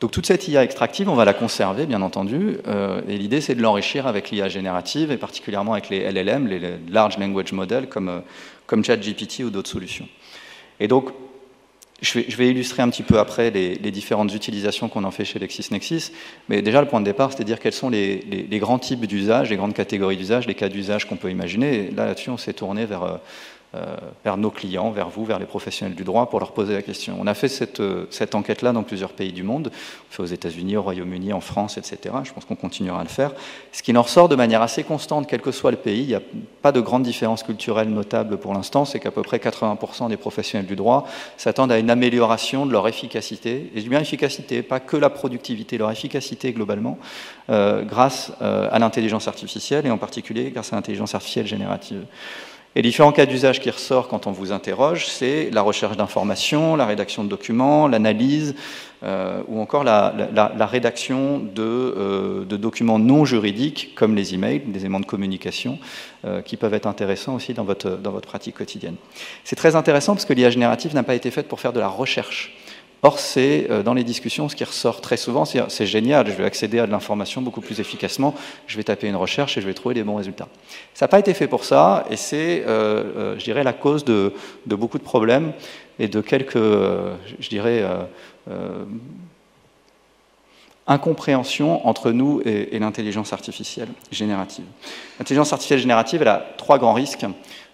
Donc 0.00 0.10
toute 0.12 0.26
cette 0.26 0.48
IA 0.48 0.64
extractive, 0.64 1.08
on 1.10 1.14
va 1.14 1.26
la 1.26 1.34
conserver, 1.34 1.84
bien 1.84 2.00
entendu, 2.00 2.56
et 3.06 3.18
l'idée 3.18 3.42
c'est 3.42 3.54
de 3.54 3.60
l'enrichir 3.60 4.06
avec 4.06 4.30
l'IA 4.30 4.48
générative, 4.48 5.10
et 5.10 5.18
particulièrement 5.18 5.74
avec 5.74 5.90
les 5.90 6.10
LLM, 6.10 6.46
les 6.46 6.78
Large 6.88 7.18
Language 7.18 7.52
Models, 7.52 7.86
comme, 7.86 8.22
comme 8.66 8.82
ChatGPT 8.82 9.40
ou 9.40 9.50
d'autres 9.50 9.68
solutions. 9.68 10.08
Et 10.80 10.88
donc, 10.88 11.10
je 12.02 12.36
vais, 12.36 12.48
illustrer 12.48 12.82
un 12.82 12.88
petit 12.88 13.02
peu 13.02 13.18
après 13.18 13.50
les, 13.50 13.76
différentes 13.90 14.34
utilisations 14.34 14.88
qu'on 14.88 15.04
en 15.04 15.10
fait 15.10 15.24
chez 15.24 15.38
LexisNexis, 15.38 16.12
mais 16.48 16.62
déjà 16.62 16.80
le 16.80 16.88
point 16.88 17.00
de 17.00 17.04
départ, 17.04 17.32
c'est 17.32 17.40
de 17.40 17.44
dire 17.44 17.60
quels 17.60 17.74
sont 17.74 17.90
les, 17.90 18.46
grands 18.52 18.78
types 18.78 19.04
d'usage, 19.04 19.50
les 19.50 19.56
grandes 19.56 19.74
catégories 19.74 20.16
d'usage, 20.16 20.46
les 20.46 20.54
cas 20.54 20.68
d'usage 20.68 21.06
qu'on 21.06 21.16
peut 21.16 21.30
imaginer. 21.30 21.74
Et 21.74 21.90
là, 21.90 22.06
là-dessus, 22.06 22.30
on 22.30 22.38
s'est 22.38 22.54
tourné 22.54 22.86
vers 22.86 23.02
euh, 23.02 23.08
euh, 23.12 23.16
vers 24.24 24.36
nos 24.36 24.50
clients, 24.50 24.90
vers 24.90 25.08
vous, 25.08 25.24
vers 25.24 25.38
les 25.38 25.46
professionnels 25.46 25.94
du 25.94 26.02
droit, 26.02 26.28
pour 26.28 26.40
leur 26.40 26.52
poser 26.52 26.74
la 26.74 26.82
question. 26.82 27.16
On 27.20 27.26
a 27.28 27.34
fait 27.34 27.48
cette, 27.48 27.78
euh, 27.80 28.06
enquête-là 28.32 28.72
dans 28.72 28.82
plusieurs 28.82 29.12
pays 29.12 29.32
du 29.32 29.44
monde, 29.44 29.70
on 29.72 30.12
fait 30.12 30.22
aux 30.22 30.26
États-Unis, 30.26 30.76
au 30.76 30.82
Royaume-Uni, 30.82 31.32
en 31.32 31.40
France, 31.40 31.78
etc. 31.78 32.14
Je 32.24 32.32
pense 32.32 32.44
qu'on 32.44 32.56
continuera 32.56 33.00
à 33.00 33.02
le 33.02 33.08
faire. 33.08 33.32
Ce 33.72 33.82
qui 33.82 33.96
en 33.96 34.02
ressort 34.02 34.28
de 34.28 34.34
manière 34.36 34.62
assez 34.62 34.82
constante, 34.82 35.26
quel 35.28 35.40
que 35.40 35.52
soit 35.52 35.70
le 35.70 35.76
pays, 35.76 36.02
il 36.02 36.08
n'y 36.08 36.14
a 36.14 36.22
pas 36.62 36.72
de 36.72 36.80
grande 36.80 37.04
différence 37.04 37.42
culturelle 37.42 37.90
notable 37.90 38.38
pour 38.38 38.54
l'instant, 38.54 38.84
c'est 38.84 38.98
qu'à 38.98 39.10
peu 39.10 39.22
près 39.22 39.38
80% 39.38 40.08
des 40.08 40.16
professionnels 40.16 40.66
du 40.66 40.76
droit 40.76 41.06
s'attendent 41.36 41.72
à 41.72 41.78
une 41.78 41.90
amélioration 41.90 42.66
de 42.66 42.72
leur 42.72 42.88
efficacité, 42.88 43.70
et 43.74 43.76
je 43.76 43.82
dis 43.82 43.88
bien 43.88 44.00
efficacité, 44.00 44.62
pas 44.62 44.80
que 44.80 44.96
la 44.96 45.10
productivité, 45.10 45.78
leur 45.78 45.90
efficacité 45.90 46.52
globalement, 46.52 46.98
euh, 47.50 47.82
grâce 47.84 48.32
à 48.40 48.78
l'intelligence 48.78 49.28
artificielle, 49.28 49.86
et 49.86 49.90
en 49.90 49.98
particulier 49.98 50.50
grâce 50.50 50.72
à 50.72 50.76
l'intelligence 50.76 51.14
artificielle 51.14 51.46
générative. 51.46 52.04
Et 52.76 52.82
différents 52.82 53.10
cas 53.10 53.26
d'usage 53.26 53.58
qui 53.58 53.68
ressortent 53.68 54.08
quand 54.08 54.28
on 54.28 54.30
vous 54.30 54.52
interroge, 54.52 55.06
c'est 55.06 55.50
la 55.50 55.60
recherche 55.60 55.96
d'informations, 55.96 56.76
la 56.76 56.86
rédaction 56.86 57.24
de 57.24 57.28
documents, 57.28 57.88
l'analyse, 57.88 58.54
euh, 59.02 59.42
ou 59.48 59.60
encore 59.60 59.82
la, 59.82 60.12
rédaction 60.66 61.48
euh, 61.58 62.44
de, 62.44 62.56
documents 62.56 63.00
non 63.00 63.24
juridiques, 63.24 63.94
comme 63.96 64.14
les 64.14 64.34
emails, 64.34 64.60
des 64.60 64.80
éléments 64.80 65.00
de 65.00 65.06
communication, 65.06 65.80
euh, 66.24 66.42
qui 66.42 66.56
peuvent 66.56 66.74
être 66.74 66.86
intéressants 66.86 67.34
aussi 67.34 67.54
dans 67.54 67.64
votre, 67.64 67.90
dans 67.96 68.12
votre 68.12 68.28
pratique 68.28 68.56
quotidienne. 68.56 68.96
C'est 69.42 69.56
très 69.56 69.74
intéressant 69.74 70.14
parce 70.14 70.24
que 70.24 70.32
l'IA 70.32 70.50
générative 70.50 70.94
n'a 70.94 71.02
pas 71.02 71.16
été 71.16 71.32
faite 71.32 71.48
pour 71.48 71.58
faire 71.58 71.72
de 71.72 71.80
la 71.80 71.88
recherche. 71.88 72.54
Or, 73.02 73.18
c'est 73.18 73.66
euh, 73.70 73.82
dans 73.82 73.94
les 73.94 74.04
discussions 74.04 74.48
ce 74.48 74.56
qui 74.56 74.64
ressort 74.64 75.00
très 75.00 75.16
souvent, 75.16 75.44
c'est 75.44 75.86
génial, 75.86 76.26
je 76.26 76.32
vais 76.32 76.44
accéder 76.44 76.78
à 76.78 76.86
de 76.86 76.90
l'information 76.90 77.40
beaucoup 77.40 77.62
plus 77.62 77.80
efficacement, 77.80 78.34
je 78.66 78.76
vais 78.76 78.82
taper 78.82 79.08
une 79.08 79.16
recherche 79.16 79.56
et 79.56 79.62
je 79.62 79.66
vais 79.66 79.74
trouver 79.74 79.94
des 79.94 80.02
bons 80.02 80.16
résultats. 80.16 80.48
Ça 80.92 81.04
n'a 81.06 81.08
pas 81.08 81.18
été 81.18 81.32
fait 81.32 81.46
pour 81.46 81.64
ça, 81.64 82.04
et 82.10 82.16
c'est, 82.16 82.62
euh, 82.66 83.04
euh, 83.16 83.38
je 83.38 83.44
dirais, 83.44 83.64
la 83.64 83.72
cause 83.72 84.04
de, 84.04 84.34
beaucoup 84.66 84.98
de 84.98 85.02
problèmes 85.02 85.52
et 85.98 86.08
de 86.08 86.20
quelques, 86.20 86.56
je 86.56 87.48
dirais, 87.48 87.84
incompréhensions 90.86 91.86
entre 91.86 92.10
nous 92.10 92.42
et, 92.44 92.74
et 92.74 92.78
l'intelligence 92.78 93.32
artificielle 93.32 93.88
générative. 94.10 94.64
L'intelligence 95.18 95.52
artificielle 95.52 95.80
générative, 95.80 96.22
elle 96.22 96.28
a 96.28 96.46
trois 96.56 96.78
grands 96.78 96.94
risques. 96.94 97.26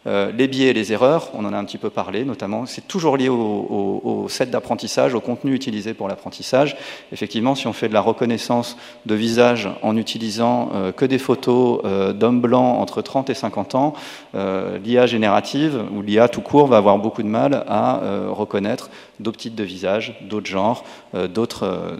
Euh, 0.06 0.30
les 0.32 0.46
biais 0.46 0.68
et 0.68 0.72
les 0.72 0.92
erreurs, 0.92 1.30
on 1.34 1.44
en 1.44 1.52
a 1.52 1.56
un 1.56 1.64
petit 1.64 1.78
peu 1.78 1.90
parlé, 1.90 2.24
notamment, 2.24 2.66
c'est 2.66 2.86
toujours 2.86 3.16
lié 3.16 3.28
au, 3.28 4.26
set 4.28 4.50
d'apprentissage, 4.50 5.14
au 5.14 5.20
contenu 5.20 5.54
utilisé 5.54 5.94
pour 5.94 6.08
l'apprentissage. 6.08 6.76
Effectivement, 7.12 7.54
si 7.54 7.66
on 7.66 7.72
fait 7.72 7.88
de 7.88 7.94
la 7.94 8.00
reconnaissance 8.00 8.76
de 9.06 9.14
visage 9.14 9.68
en 9.82 9.96
utilisant 9.96 10.70
euh, 10.74 10.92
que 10.92 11.04
des 11.04 11.18
photos 11.18 11.80
euh, 11.84 12.12
d'hommes 12.12 12.40
blancs 12.40 12.78
entre 12.80 13.02
30 13.02 13.30
et 13.30 13.34
50 13.34 13.74
ans, 13.74 13.94
l'IA 14.34 15.06
générative 15.06 15.82
ou 15.94 16.02
l'IA 16.02 16.28
tout 16.28 16.40
court 16.40 16.66
va 16.66 16.76
avoir 16.76 16.98
beaucoup 16.98 17.22
de 17.22 17.28
mal 17.28 17.64
à 17.68 18.00
reconnaître 18.28 18.90
d'autres 19.18 19.38
types 19.38 19.54
de 19.54 19.64
visages, 19.64 20.18
d'autres 20.28 20.46
genres, 20.46 20.84
d'autres 21.14 21.96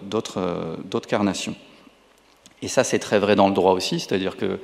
carnations. 1.09 1.55
Et 2.63 2.69
ça, 2.69 2.85
c'est 2.85 2.99
très 2.99 3.19
vrai 3.19 3.37
dans 3.37 3.49
le 3.49 3.55
droit 3.55 3.73
aussi, 3.73 4.01
c'est-à-dire 4.01 4.37
que 4.37 4.59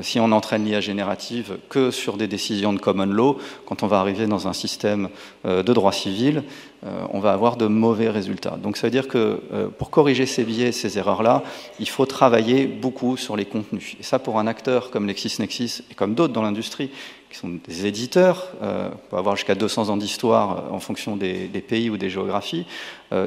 si 0.00 0.18
on 0.18 0.32
entraîne 0.32 0.64
l'IA 0.64 0.80
générative 0.80 1.58
que 1.68 1.90
sur 1.90 2.16
des 2.16 2.26
décisions 2.26 2.72
de 2.72 2.78
common 2.78 3.06
law, 3.06 3.38
quand 3.66 3.82
on 3.82 3.86
va 3.86 4.00
arriver 4.00 4.26
dans 4.26 4.48
un 4.48 4.52
système 4.52 5.08
euh, 5.44 5.62
de 5.62 5.72
droit 5.72 5.92
civil, 5.92 6.42
euh, 6.84 6.90
on 7.12 7.20
va 7.20 7.32
avoir 7.32 7.56
de 7.56 7.66
mauvais 7.66 8.10
résultats. 8.10 8.58
Donc 8.62 8.76
ça 8.76 8.86
veut 8.86 8.90
dire 8.90 9.08
que 9.08 9.40
pour 9.78 9.90
corriger 9.90 10.26
ces 10.26 10.44
biais, 10.44 10.72
ces 10.72 10.98
erreurs-là, 10.98 11.42
il 11.78 11.88
faut 11.88 12.06
travailler 12.06 12.66
beaucoup 12.66 13.16
sur 13.16 13.36
les 13.36 13.44
contenus. 13.44 13.96
Et 14.00 14.02
ça, 14.02 14.18
pour 14.18 14.38
un 14.38 14.46
acteur 14.46 14.90
comme 14.90 15.06
LexisNexis 15.06 15.82
et 15.90 15.94
comme 15.94 16.14
d'autres 16.14 16.32
dans 16.32 16.42
l'industrie, 16.42 16.90
qui 17.30 17.38
sont 17.38 17.48
des 17.66 17.86
éditeurs, 17.86 18.52
euh, 18.62 18.88
on 18.92 19.10
peut 19.10 19.16
avoir 19.16 19.34
jusqu'à 19.34 19.56
200 19.56 19.88
ans 19.88 19.96
d'histoire 19.96 20.72
en 20.72 20.78
fonction 20.78 21.16
des, 21.16 21.48
pays 21.66 21.90
ou 21.90 21.96
des 21.96 22.10
géographies, 22.10 22.66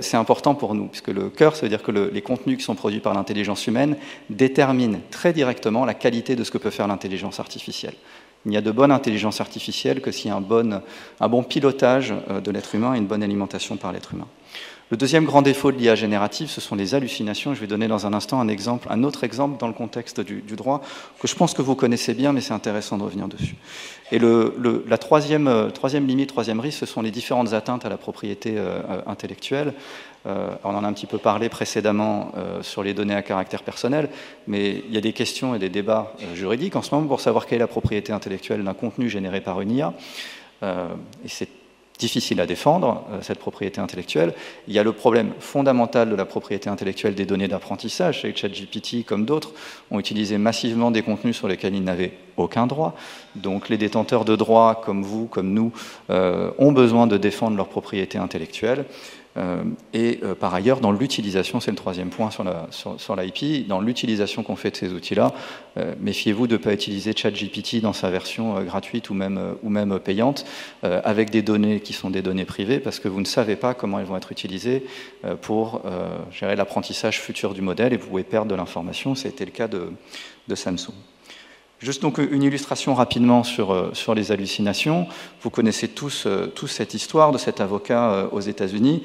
c'est 0.01 0.17
important 0.17 0.55
pour 0.55 0.75
nous, 0.75 0.87
puisque 0.87 1.07
le 1.07 1.29
cœur, 1.29 1.55
ça 1.55 1.61
veut 1.61 1.69
dire 1.69 1.81
que 1.81 1.91
les 1.91 2.21
contenus 2.21 2.57
qui 2.57 2.63
sont 2.63 2.75
produits 2.75 2.99
par 2.99 3.13
l'intelligence 3.13 3.65
humaine 3.65 3.95
déterminent 4.29 4.99
très 5.09 5.31
directement 5.31 5.85
la 5.85 5.93
qualité 5.93 6.35
de 6.35 6.43
que 6.51 6.57
peut 6.57 6.69
faire 6.69 6.87
l'intelligence 6.87 7.39
artificielle. 7.39 7.95
Il 8.45 8.51
n'y 8.51 8.57
a 8.57 8.61
de 8.61 8.71
bonne 8.71 8.91
intelligence 8.91 9.41
artificielle 9.41 10.01
que 10.01 10.11
s'il 10.11 10.27
y 10.27 10.31
a 10.31 10.35
un 10.35 10.41
bon, 10.41 10.81
un 11.19 11.29
bon 11.29 11.43
pilotage 11.43 12.13
euh, 12.29 12.39
de 12.39 12.51
l'être 12.51 12.73
humain 12.75 12.95
et 12.95 12.97
une 12.97 13.07
bonne 13.07 13.23
alimentation 13.23 13.75
par 13.77 13.91
l'être 13.91 14.13
humain. 14.13 14.27
Le 14.91 14.97
deuxième 14.97 15.25
grand 15.25 15.43
défaut 15.43 15.71
de 15.71 15.77
l'IA 15.77 15.93
générative, 15.93 16.49
ce 16.49 16.61
sont 16.61 16.75
les 16.75 16.95
hallucinations. 16.95 17.53
Je 17.53 17.59
vais 17.59 17.67
donner 17.67 17.87
dans 17.87 18.07
un 18.07 18.13
instant 18.13 18.41
un 18.41 18.47
exemple, 18.47 18.87
un 18.89 19.03
autre 19.03 19.23
exemple 19.23 19.59
dans 19.59 19.67
le 19.67 19.73
contexte 19.73 20.19
du, 20.19 20.41
droit 20.41 20.81
que 21.19 21.27
je 21.27 21.35
pense 21.35 21.53
que 21.53 21.61
vous 21.61 21.75
connaissez 21.75 22.15
bien, 22.15 22.33
mais 22.33 22.41
c'est 22.41 22.55
intéressant 22.55 22.97
de 22.97 23.03
revenir 23.03 23.27
dessus. 23.27 23.55
Et 24.11 24.17
la 24.17 24.97
troisième, 24.97 25.47
euh, 25.47 25.69
troisième 25.69 26.07
limite, 26.07 26.29
troisième 26.29 26.59
risque, 26.59 26.79
ce 26.79 26.85
sont 26.87 27.03
les 27.03 27.11
différentes 27.11 27.53
atteintes 27.53 27.85
à 27.85 27.89
la 27.89 27.97
propriété 27.97 28.55
euh, 28.57 28.81
intellectuelle. 29.05 29.73
Euh, 30.25 30.49
on 30.63 30.73
en 30.73 30.83
a 30.83 30.87
un 30.87 30.93
petit 30.93 31.05
peu 31.05 31.19
parlé 31.19 31.49
précédemment 31.49 32.31
sur 32.61 32.81
les 32.81 32.95
données 32.95 33.13
à 33.13 33.21
caractère 33.21 33.61
personnel, 33.61 34.09
mais 34.47 34.83
il 34.87 34.93
y 34.93 34.97
a 34.97 35.01
des 35.01 35.13
questions 35.13 35.53
et 35.53 35.59
des 35.59 35.69
débats 35.69 36.13
juridiques 36.33 36.75
en 36.75 36.81
ce 36.81 36.95
moment 36.95 37.07
pour 37.07 37.21
savoir 37.21 37.45
quelle 37.45 37.57
est 37.57 37.59
la 37.59 37.67
propriété 37.67 38.11
intellectuelle 38.11 38.63
d'un 38.63 38.73
contenu 38.73 39.07
généré 39.07 39.39
par 39.39 39.61
une 39.61 39.71
IA. 39.71 39.93
et 40.63 41.27
c'est 41.27 41.58
difficile 41.99 42.39
à 42.39 42.45
défendre, 42.45 43.03
cette 43.21 43.39
propriété 43.39 43.81
intellectuelle. 43.81 44.33
Il 44.67 44.73
y 44.73 44.79
a 44.79 44.83
le 44.83 44.93
problème 44.93 45.33
fondamental 45.39 46.09
de 46.09 46.15
la 46.15 46.25
propriété 46.25 46.69
intellectuelle 46.69 47.13
des 47.13 47.25
données 47.25 47.49
d'apprentissage. 47.49 48.21
Chez 48.21 48.33
ChatGPT, 48.33 49.05
comme 49.05 49.25
d'autres, 49.25 49.51
ont 49.91 49.99
utilisé 49.99 50.37
massivement 50.37 50.91
des 50.91 51.01
contenus 51.01 51.35
sur 51.35 51.47
lesquels 51.47 51.75
ils 51.75 51.83
n'avaient 51.83 52.13
aucun 52.37 52.67
droit. 52.67 52.95
Donc 53.35 53.67
les 53.67 53.77
détenteurs 53.77 54.23
de 54.23 54.37
droits, 54.37 54.81
comme 54.83 55.03
vous, 55.03 55.27
comme 55.27 55.53
nous, 55.53 55.73
ont 56.09 56.71
besoin 56.71 57.05
de 57.05 57.17
défendre 57.17 57.57
leur 57.57 57.67
propriété 57.67 58.17
intellectuelle. 58.17 58.85
Euh, 59.37 59.63
et 59.93 60.19
euh, 60.23 60.35
par 60.35 60.53
ailleurs, 60.53 60.79
dans 60.79 60.91
l'utilisation, 60.91 61.59
c'est 61.59 61.71
le 61.71 61.77
troisième 61.77 62.09
point 62.09 62.29
sur 62.31 62.43
l'IP, 62.43 63.37
sur, 63.37 63.67
dans 63.67 63.81
l'utilisation 63.81 64.43
qu'on 64.43 64.55
fait 64.55 64.71
de 64.71 64.75
ces 64.75 64.91
outils-là, 64.91 65.33
euh, 65.77 65.93
méfiez-vous 65.99 66.47
de 66.47 66.53
ne 66.53 66.57
pas 66.57 66.73
utiliser 66.73 67.15
ChatGPT 67.15 67.81
dans 67.81 67.93
sa 67.93 68.09
version 68.09 68.61
gratuite 68.63 69.09
ou 69.09 69.13
même, 69.13 69.55
ou 69.63 69.69
même 69.69 69.99
payante, 69.99 70.45
avec 70.81 71.29
des 71.29 71.41
données 71.41 71.79
qui 71.79 71.93
sont 71.93 72.09
des 72.09 72.21
données 72.21 72.45
privées, 72.45 72.79
parce 72.79 72.99
que 72.99 73.07
vous 73.07 73.19
ne 73.19 73.25
savez 73.25 73.55
pas 73.55 73.73
comment 73.73 73.99
elles 73.99 74.05
vont 74.05 74.17
être 74.17 74.31
utilisées 74.31 74.85
pour 75.41 75.81
gérer 76.31 76.55
l'apprentissage 76.55 77.19
futur 77.19 77.53
du 77.53 77.61
modèle, 77.61 77.93
et 77.93 77.97
vous 77.97 78.07
pouvez 78.07 78.23
perdre 78.23 78.49
de 78.49 78.55
l'information. 78.55 79.15
C'était 79.15 79.45
le 79.45 79.51
cas 79.51 79.67
de 79.67 80.55
Samsung. 80.55 80.93
Juste 81.81 82.01
donc 82.01 82.17
une 82.17 82.43
illustration 82.43 82.93
rapidement 82.93 83.45
sur, 83.45 83.71
euh, 83.71 83.91
sur 83.93 84.13
les 84.13 84.33
hallucinations. 84.33 85.07
Vous 85.41 85.49
connaissez 85.49 85.87
tous, 85.87 86.25
euh, 86.25 86.47
tous 86.47 86.67
cette 86.67 86.93
histoire 86.93 87.31
de 87.31 87.37
cet 87.37 87.61
avocat 87.61 88.11
euh, 88.11 88.27
aux 88.33 88.41
États-Unis 88.41 89.03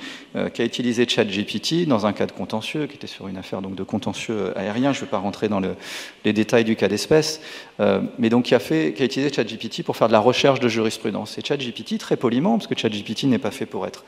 qui 0.52 0.62
a 0.62 0.64
utilisé 0.64 1.08
ChatGPT 1.08 1.86
dans 1.86 2.06
un 2.06 2.12
cas 2.12 2.26
de 2.26 2.32
contentieux, 2.32 2.88
qui 2.88 2.96
était 2.96 3.06
sur 3.06 3.28
une 3.28 3.36
affaire 3.36 3.62
donc 3.62 3.76
de 3.76 3.84
contentieux 3.84 4.52
aérien. 4.58 4.92
Je 4.92 4.98
ne 4.98 5.04
vais 5.04 5.10
pas 5.10 5.18
rentrer 5.18 5.48
dans 5.48 5.60
le, 5.60 5.76
les 6.24 6.32
détails 6.32 6.64
du 6.64 6.74
cas 6.74 6.88
d'espèce, 6.88 7.40
mais 8.18 8.30
donc 8.30 8.46
qui 8.46 8.56
a, 8.56 8.58
fait, 8.58 8.94
qui 8.94 9.02
a 9.02 9.04
utilisé 9.04 9.32
ChatGPT 9.32 9.84
pour 9.84 9.96
faire 9.96 10.08
de 10.08 10.12
la 10.12 10.18
recherche 10.18 10.58
de 10.58 10.66
jurisprudence. 10.66 11.38
Et 11.38 11.42
ChatGPT, 11.44 11.98
très 11.98 12.16
poliment, 12.16 12.58
parce 12.58 12.66
que 12.66 12.76
ChatGPT 12.76 13.24
n'est 13.24 13.38
pas 13.38 13.52
fait 13.52 13.64
pour 13.64 13.86
être 13.86 14.02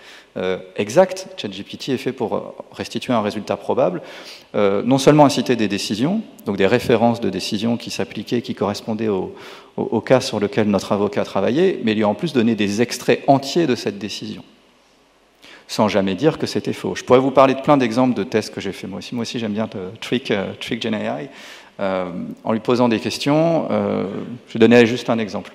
exact, 0.75 1.29
ChatGPT 1.37 1.91
est 1.91 1.97
fait 1.97 2.13
pour 2.13 2.57
restituer 2.73 3.13
un 3.13 3.23
résultat 3.23 3.57
probable, 3.57 4.03
non 4.55 4.99
seulement 4.99 5.25
inciter 5.25 5.55
des 5.55 5.69
décisions, 5.69 6.23
donc 6.45 6.57
des 6.57 6.67
références 6.67 7.21
de 7.21 7.31
décisions 7.31 7.77
qui 7.77 7.91
s'appliquaient, 7.91 8.43
qui 8.43 8.56
correspondait 8.57 9.09
au, 9.09 9.35
cas 10.01 10.21
sur 10.21 10.41
lequel 10.41 10.69
notre 10.69 10.93
avocat 10.93 11.25
travaillait, 11.25 11.81
mais 11.85 11.95
lui 11.95 12.03
a 12.03 12.09
en 12.09 12.15
plus 12.15 12.33
donné 12.33 12.55
des 12.55 12.83
extraits 12.83 13.23
entiers 13.27 13.67
de 13.67 13.75
cette 13.75 13.99
décision, 13.99 14.43
sans 15.69 15.89
jamais 15.89 16.15
dire 16.15 16.39
que 16.39 16.47
c'était 16.47 16.73
faux. 16.73 16.95
Je 16.95 17.05
pourrais 17.05 17.19
vous 17.19 17.31
parler 17.31 17.55
de 17.55 17.61
plein 17.61 17.77
d'exemples 17.77 18.15
de 18.15 18.25
tests 18.25 18.55
que 18.55 18.61
j'ai 18.61 18.73
fait 18.73 18.87
moi 18.87 18.99
aussi. 18.99 19.15
Moi 19.15 19.23
aussi, 19.23 19.39
j'aime 19.39 19.53
bien 19.53 19.69
Trick, 20.01 20.31
euh, 20.31 20.53
Trick 20.61 20.83
GenAI. 20.83 21.29
Euh, 21.79 22.07
en 22.43 22.53
lui 22.53 22.61
posant 22.61 22.89
des 22.89 23.01
questions, 23.01 23.69
euh, 23.71 24.07
je 24.49 24.59
vais 24.59 24.87
juste 24.87 25.11
un 25.11 25.19
exemple 25.19 25.53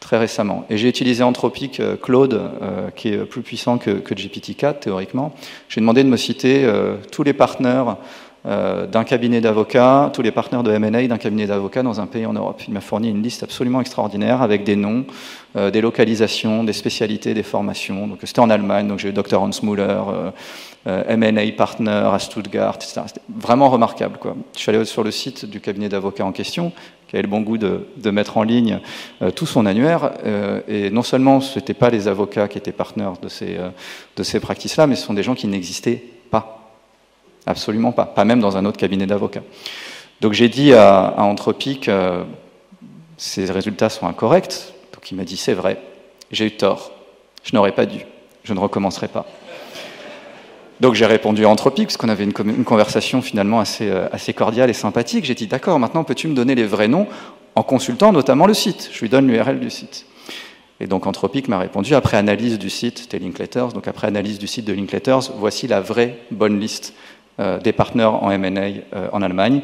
très 0.00 0.18
récemment. 0.18 0.66
Et 0.68 0.76
j'ai 0.76 0.88
utilisé 0.88 1.22
Anthropic 1.22 1.80
Claude, 2.02 2.50
qui 2.96 3.10
est 3.10 3.18
plus 3.18 3.42
puissant 3.42 3.78
que 3.78 3.90
GPT-4 3.90 4.80
théoriquement. 4.80 5.32
J'ai 5.68 5.80
demandé 5.80 6.02
de 6.02 6.08
me 6.08 6.16
citer 6.16 6.68
tous 7.12 7.22
les 7.22 7.32
partenaires 7.32 7.96
euh, 8.44 8.88
d'un 8.88 9.04
cabinet 9.04 9.40
d'avocats, 9.40 10.10
tous 10.12 10.22
les 10.22 10.32
partenaires 10.32 10.64
de 10.64 10.72
M&A 10.72 11.06
d'un 11.06 11.16
cabinet 11.16 11.46
d'avocats 11.46 11.84
dans 11.84 12.00
un 12.00 12.08
pays 12.08 12.26
en 12.26 12.32
Europe. 12.32 12.60
Il 12.66 12.74
m'a 12.74 12.80
fourni 12.80 13.08
une 13.08 13.22
liste 13.22 13.44
absolument 13.44 13.80
extraordinaire 13.80 14.42
avec 14.42 14.64
des 14.64 14.74
noms, 14.74 15.04
euh, 15.54 15.70
des 15.70 15.80
localisations, 15.80 16.64
des 16.64 16.72
spécialités, 16.72 17.34
des 17.34 17.44
formations. 17.44 18.08
Donc 18.08 18.18
c'était 18.24 18.40
en 18.40 18.50
Allemagne, 18.50 18.88
donc 18.88 18.98
j'ai 18.98 19.10
eu 19.10 19.12
Dr. 19.12 19.40
Hans 19.40 19.50
Müller, 19.62 19.82
euh, 19.84 20.30
euh 20.88 21.04
M&A 21.06 21.52
partner 21.52 21.90
à 22.12 22.18
Stuttgart, 22.18 22.74
etc. 22.74 23.02
C'était 23.06 23.20
vraiment 23.32 23.70
remarquable. 23.70 24.18
Quoi. 24.18 24.34
Je 24.56 24.58
suis 24.58 24.70
allé 24.70 24.84
sur 24.86 25.04
le 25.04 25.12
site 25.12 25.44
du 25.44 25.60
cabinet 25.60 25.88
d'avocats 25.88 26.24
en 26.24 26.32
question, 26.32 26.72
qui 27.06 27.14
avait 27.14 27.22
le 27.22 27.28
bon 27.28 27.42
goût 27.42 27.58
de, 27.58 28.10
mettre 28.10 28.38
en 28.38 28.42
ligne 28.42 28.80
tout 29.36 29.46
son 29.46 29.66
annuaire. 29.66 30.10
et 30.66 30.90
non 30.90 31.02
seulement 31.02 31.40
ce 31.40 31.60
n'étaient 31.60 31.74
pas 31.74 31.90
les 31.90 32.08
avocats 32.08 32.48
qui 32.48 32.58
étaient 32.58 32.72
partenaires 32.72 33.12
de 33.22 33.28
ces, 33.28 33.58
de 34.16 34.22
ces 34.22 34.40
practices-là, 34.40 34.86
mais 34.88 34.96
ce 34.96 35.06
sont 35.06 35.14
des 35.14 35.22
gens 35.22 35.34
qui 35.34 35.46
n'existaient. 35.46 36.02
Absolument 37.46 37.92
pas, 37.92 38.06
pas 38.06 38.24
même 38.24 38.40
dans 38.40 38.56
un 38.56 38.64
autre 38.64 38.78
cabinet 38.78 39.06
d'avocats. 39.06 39.42
Donc 40.20 40.32
j'ai 40.32 40.48
dit 40.48 40.72
à, 40.72 41.14
Anthropique, 41.18 41.88
euh, 41.88 42.22
ces 43.16 43.44
résultats 43.46 43.88
sont 43.88 44.06
incorrects. 44.06 44.72
Donc 44.94 45.10
il 45.10 45.16
m'a 45.16 45.24
dit, 45.24 45.36
c'est 45.36 45.54
vrai, 45.54 45.78
j'ai 46.30 46.46
eu 46.46 46.52
tort, 46.52 46.92
je 47.42 47.54
n'aurais 47.54 47.72
pas 47.72 47.86
dû, 47.86 48.06
je 48.44 48.54
ne 48.54 48.60
recommencerai 48.60 49.08
pas. 49.08 49.26
Donc 50.80 50.94
j'ai 50.94 51.06
répondu 51.06 51.44
à 51.44 51.48
Anthropique, 51.48 51.88
parce 51.88 51.96
qu'on 51.96 52.08
avait 52.08 52.24
une, 52.24 52.32
conversation 52.32 53.22
finalement 53.22 53.60
assez, 53.60 53.88
euh, 53.88 54.08
assez 54.12 54.32
cordiale 54.32 54.70
et 54.70 54.74
sympathique. 54.74 55.24
J'ai 55.24 55.34
dit, 55.34 55.46
d'accord, 55.48 55.78
maintenant 55.78 56.04
peux-tu 56.04 56.28
me 56.28 56.34
donner 56.34 56.54
les 56.54 56.66
vrais 56.66 56.88
noms 56.88 57.08
en 57.54 57.62
consultant 57.64 58.12
notamment 58.12 58.46
le 58.46 58.54
site? 58.54 58.90
Je 58.92 59.00
lui 59.00 59.08
donne 59.08 59.26
l'URL 59.26 59.58
du 59.58 59.70
site. 59.70 60.06
Et 60.82 60.86
donc 60.88 61.06
Anthropique 61.06 61.46
m'a 61.46 61.58
répondu, 61.58 61.94
après 61.94 62.16
analyse 62.16 62.58
du 62.58 62.68
site, 62.68 62.98
c'était 62.98 63.20
Linkletters, 63.20 63.68
donc 63.68 63.86
après 63.86 64.08
analyse 64.08 64.40
du 64.40 64.48
site 64.48 64.64
de 64.64 64.72
Linkletters, 64.72 65.30
voici 65.36 65.68
la 65.68 65.80
vraie 65.80 66.18
bonne 66.32 66.58
liste 66.58 66.94
des 67.38 67.72
partenaires 67.72 68.22
en 68.22 68.30
M&A 68.30 68.60
euh, 68.94 69.08
en 69.12 69.22
Allemagne. 69.22 69.62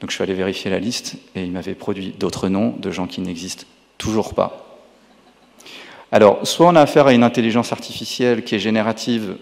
Donc 0.00 0.10
je 0.10 0.14
suis 0.14 0.22
allé 0.22 0.34
vérifier 0.34 0.70
la 0.70 0.78
liste 0.78 1.16
et 1.34 1.42
il 1.42 1.52
m'avait 1.52 1.74
produit 1.74 2.14
d'autres 2.18 2.48
noms 2.48 2.74
de 2.78 2.90
gens 2.90 3.06
qui 3.06 3.20
n'existent 3.20 3.66
toujours 3.98 4.34
pas. 4.34 4.64
Alors, 6.10 6.46
soit 6.46 6.66
on 6.66 6.76
a 6.76 6.80
affaire 6.80 7.06
à 7.06 7.12
une 7.12 7.24
intelligence 7.24 7.72
artificielle 7.72 8.42
qui 8.42 8.54
est 8.54 8.58
générative 8.58 9.36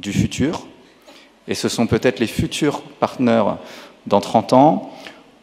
du 0.00 0.12
futur, 0.12 0.66
et 1.46 1.54
ce 1.54 1.68
sont 1.68 1.86
peut-être 1.86 2.18
les 2.18 2.26
futurs 2.26 2.82
partenaires 2.82 3.58
dans 4.06 4.20
30 4.20 4.52
ans, 4.52 4.90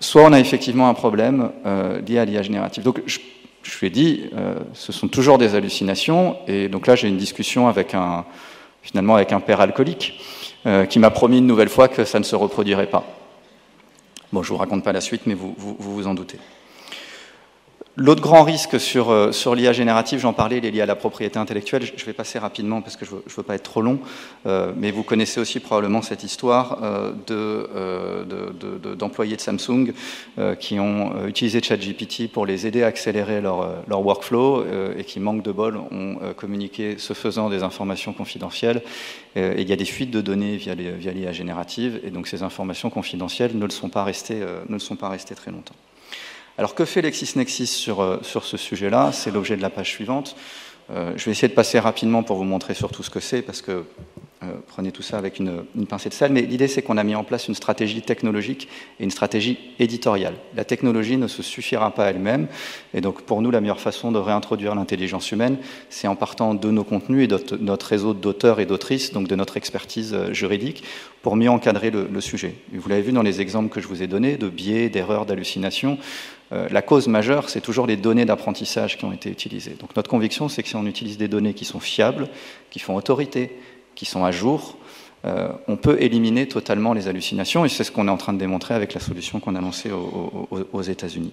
soit 0.01 0.23
on 0.23 0.33
a 0.33 0.39
effectivement 0.39 0.89
un 0.89 0.93
problème 0.93 1.51
euh, 1.65 2.01
lié 2.01 2.19
à 2.19 2.25
l'IA 2.25 2.41
générative. 2.41 2.83
Donc 2.83 3.01
je, 3.05 3.19
je 3.63 3.79
lui 3.79 3.87
ai 3.87 3.89
dit, 3.89 4.23
ce 4.73 4.91
sont 4.91 5.07
toujours 5.07 5.37
des 5.37 5.55
hallucinations, 5.55 6.37
et 6.47 6.67
donc 6.67 6.85
là 6.85 6.95
j'ai 6.95 7.07
une 7.07 7.17
discussion 7.17 7.67
avec 7.67 7.93
un, 7.93 8.25
finalement 8.85 9.15
avec 9.15 9.33
un 9.33 9.39
père 9.39 9.61
alcoolique. 9.61 10.19
Euh, 10.65 10.87
qui 10.87 10.97
m'a 10.97 11.11
promis 11.11 11.37
une 11.37 11.45
nouvelle 11.45 11.69
fois 11.69 11.87
que 11.87 12.05
ça 12.05 12.17
ne 12.17 12.23
se 12.23 12.35
reproduirait 12.35 12.89
pas. 12.89 13.05
Bon, 14.33 14.41
je 14.41 14.51
ne 14.51 14.55
vous 14.55 14.59
raconte 14.59 14.83
pas 14.83 14.91
la 14.91 15.01
suite, 15.01 15.27
mais 15.27 15.35
vous 15.35 15.53
vous, 15.57 15.77
vous 15.79 16.07
en 16.07 16.15
doutez. 16.15 16.39
L'autre 17.97 18.21
grand 18.21 18.43
risque 18.43 18.77
sur, 18.77 19.09
euh, 19.09 19.31
sur 19.31 19.55
l'IA 19.55 19.71
générative, 19.71 20.19
j'en 20.19 20.33
parlais, 20.33 20.57
il 20.57 20.65
est 20.65 20.71
lié 20.71 20.81
à 20.81 20.85
la 20.85 20.97
propriété 20.97 21.39
intellectuelle. 21.39 21.83
Je 21.95 22.05
vais 22.05 22.11
passer 22.11 22.37
rapidement 22.37 22.81
parce 22.81 22.97
que 22.97 23.05
je 23.05 23.11
ne 23.15 23.21
veux, 23.37 23.43
pas 23.43 23.55
être 23.55 23.63
trop 23.63 23.81
long, 23.81 23.99
euh, 24.45 24.73
mais 24.75 24.91
vous 24.91 25.03
connaissez 25.03 25.39
aussi 25.39 25.61
probablement 25.61 26.01
cette 26.01 26.25
histoire 26.25 26.79
euh, 26.83 27.13
d'employés 28.97 29.37
de, 29.37 29.41
Samsung 29.41 29.93
qui 30.59 30.79
ont 30.79 31.27
utilisé 31.27 31.61
ChatGPT 31.61 32.29
pour 32.31 32.45
les 32.45 32.67
aider 32.67 32.83
à 32.83 32.87
accélérer 32.87 33.39
leur, 33.39 33.83
leur 33.87 34.05
workflow 34.05 34.65
et 34.97 35.03
qui, 35.03 35.19
manque 35.19 35.43
de 35.43 35.51
bol, 35.51 35.77
ont 35.77 36.17
communiqué 36.35 36.95
ce 36.97 37.13
faisant 37.13 37.49
des 37.49 37.63
informations 37.63 38.11
confidentielles. 38.11 38.81
et 39.35 39.61
il 39.61 39.69
y 39.69 39.73
a 39.73 39.75
des 39.75 39.85
fuites 39.85 40.11
de 40.11 40.21
données 40.21 40.57
via 40.57 40.73
l'IA 40.73 41.31
générative, 41.31 41.99
et 42.03 42.09
donc 42.09 42.27
ces 42.27 42.43
informations 42.43 42.89
confidentielles 42.89 43.51
ne 43.55 43.65
le 43.65 43.71
sont 43.71 43.89
pas 43.89 44.03
restées, 44.03 44.39
ne 44.39 44.73
le 44.73 44.79
sont 44.79 44.95
pas 44.95 45.09
restées 45.09 45.35
très 45.35 45.51
longtemps. 45.51 45.75
Alors 46.57 46.73
que 46.73 46.85
fait 46.85 47.01
LexisNexis 47.01 47.67
sur, 47.67 48.01
euh, 48.01 48.19
sur 48.21 48.45
ce 48.45 48.55
sujet-là? 48.55 49.11
C'est 49.11 49.31
l'objet 49.31 49.57
de 49.57 49.61
la 49.61 49.69
page 49.69 49.91
suivante. 49.91 50.35
Euh, 50.89 51.11
je 51.17 51.25
vais 51.25 51.31
essayer 51.31 51.49
de 51.49 51.53
passer 51.53 51.79
rapidement 51.79 52.23
pour 52.23 52.37
vous 52.37 52.43
montrer 52.43 52.73
surtout 52.73 53.03
ce 53.03 53.09
que 53.09 53.19
c'est, 53.19 53.41
parce 53.41 53.61
que 53.61 53.83
prenez 54.67 54.91
tout 54.91 55.01
ça 55.01 55.17
avec 55.17 55.39
une, 55.39 55.63
pincée 55.87 56.09
de 56.09 56.13
sel. 56.13 56.31
Mais 56.31 56.41
l'idée, 56.41 56.67
c'est 56.67 56.81
qu'on 56.81 56.97
a 56.97 57.03
mis 57.03 57.15
en 57.15 57.23
place 57.23 57.47
une 57.47 57.55
stratégie 57.55 58.01
technologique 58.01 58.67
et 58.99 59.03
une 59.03 59.11
stratégie 59.11 59.57
éditoriale. 59.79 60.35
La 60.55 60.65
technologie 60.65 61.17
ne 61.17 61.27
se 61.27 61.43
suffira 61.43 61.91
pas 61.91 62.09
elle-même. 62.09 62.47
Et 62.93 63.01
donc, 63.01 63.21
pour 63.21 63.41
nous, 63.41 63.51
la 63.51 63.61
meilleure 63.61 63.79
façon 63.79 64.11
de 64.11 64.19
réintroduire 64.19 64.75
l'intelligence 64.75 65.31
humaine, 65.31 65.57
c'est 65.89 66.07
en 66.07 66.15
partant 66.15 66.53
de 66.53 66.71
nos 66.71 66.83
contenus 66.83 67.25
et 67.25 67.27
de 67.27 67.39
notre 67.59 67.87
réseau 67.87 68.13
d'auteurs 68.13 68.59
et 68.59 68.65
d'autrices, 68.65 69.11
donc 69.11 69.27
de 69.27 69.35
notre 69.35 69.57
expertise 69.57 70.15
juridique, 70.31 70.83
pour 71.21 71.35
mieux 71.35 71.49
encadrer 71.49 71.89
le, 71.89 72.07
le 72.11 72.21
sujet. 72.21 72.55
vous 72.71 72.87
l'avez 72.87 73.01
vu 73.01 73.11
dans 73.11 73.23
les 73.23 73.41
exemples 73.41 73.69
que 73.73 73.81
je 73.81 73.87
vous 73.87 74.03
ai 74.03 74.07
donnés, 74.07 74.37
de 74.37 74.47
biais, 74.47 74.89
d'erreurs, 74.89 75.25
d'hallucinations. 75.25 75.97
Euh, 76.51 76.67
la 76.69 76.81
cause 76.81 77.07
majeure, 77.07 77.49
c'est 77.49 77.61
toujours 77.61 77.87
les 77.87 77.97
données 77.97 78.25
d'apprentissage 78.25 78.97
qui 78.97 79.05
ont 79.05 79.11
été 79.11 79.29
utilisées. 79.29 79.75
Donc 79.79 79.95
notre 79.95 80.09
conviction, 80.09 80.47
c'est 80.47 80.61
que 80.61 80.69
si 80.69 80.75
on 80.75 80.85
utilise 80.85 81.17
des 81.17 81.27
données 81.27 81.53
qui 81.53 81.65
sont 81.65 81.79
fiables, 81.79 82.27
qui 82.69 82.79
font 82.79 82.95
autorité, 82.95 83.57
qui 83.95 84.05
sont 84.05 84.25
à 84.25 84.31
jour, 84.31 84.77
euh, 85.25 85.47
on 85.67 85.75
peut 85.75 85.97
éliminer 86.01 86.47
totalement 86.47 86.93
les 86.93 87.07
hallucinations, 87.07 87.65
et 87.65 87.69
c'est 87.69 87.83
ce 87.83 87.91
qu'on 87.91 88.07
est 88.07 88.11
en 88.11 88.17
train 88.17 88.33
de 88.33 88.37
démontrer 88.37 88.75
avec 88.75 88.93
la 88.93 88.99
solution 88.99 89.39
qu'on 89.39 89.55
a 89.55 89.61
lancée 89.61 89.89
aux, 89.91 90.81
États-Unis. 90.83 91.31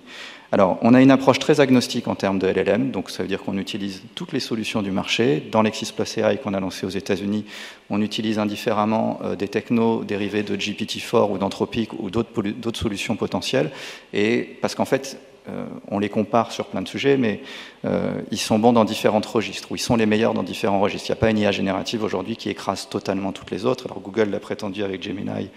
Alors, 0.50 0.78
on 0.80 0.94
a 0.94 1.02
une 1.02 1.10
approche 1.10 1.38
très 1.38 1.60
agnostique 1.60 2.08
en 2.08 2.14
termes 2.14 2.38
de 2.38 2.46
LLM, 2.46 2.90
donc 2.90 3.10
ça 3.10 3.22
veut 3.22 3.28
dire 3.28 3.42
qu'on 3.42 3.58
utilise 3.58 4.02
toutes 4.14 4.32
les 4.32 4.40
solutions 4.40 4.80
du 4.80 4.90
marché. 4.90 5.46
Dans 5.52 5.60
l'Exis 5.60 5.92
Plus 5.94 6.16
AI 6.16 6.38
qu'on 6.38 6.54
a 6.54 6.60
lancé 6.60 6.86
aux 6.86 6.90
États-Unis, 6.90 7.44
on 7.90 8.00
utilise 8.00 8.38
indifféremment 8.38 9.20
euh, 9.24 9.36
des 9.36 9.48
technos 9.48 10.04
dérivés 10.04 10.42
de 10.42 10.56
GPT-4 10.56 11.30
ou 11.30 11.36
d'Anthropic 11.36 11.92
ou 11.92 12.10
d'autres 12.10 12.80
solutions 12.80 13.16
potentielles, 13.16 13.70
et 14.14 14.56
parce 14.62 14.74
qu'en 14.74 14.86
fait, 14.86 15.18
euh, 15.48 15.66
on 15.90 15.98
les 15.98 16.08
compare 16.08 16.52
sur 16.52 16.66
plein 16.66 16.82
de 16.82 16.88
sujets, 16.88 17.16
mais 17.16 17.40
euh, 17.84 18.12
ils 18.30 18.38
sont 18.38 18.60
bons 18.60 18.72
dans 18.72 18.84
différents 18.84 19.20
registres, 19.20 19.72
ou 19.72 19.74
ils 19.74 19.80
sont 19.80 19.96
les 19.96 20.06
meilleurs 20.06 20.34
dans 20.34 20.44
différents 20.44 20.80
registres. 20.80 21.08
Il 21.08 21.12
n'y 21.12 21.18
a 21.18 21.20
pas 21.20 21.30
une 21.30 21.38
IA 21.38 21.50
générative 21.50 22.04
aujourd'hui 22.04 22.36
qui 22.36 22.48
écrase 22.48 22.88
totalement 22.88 23.32
toutes 23.32 23.50
les 23.50 23.66
autres. 23.66 23.86
Alors 23.86 24.00
Google 24.00 24.30
l'a 24.30 24.38
prétendu 24.38 24.84
avec 24.84 25.02
Gemini, 25.02 25.50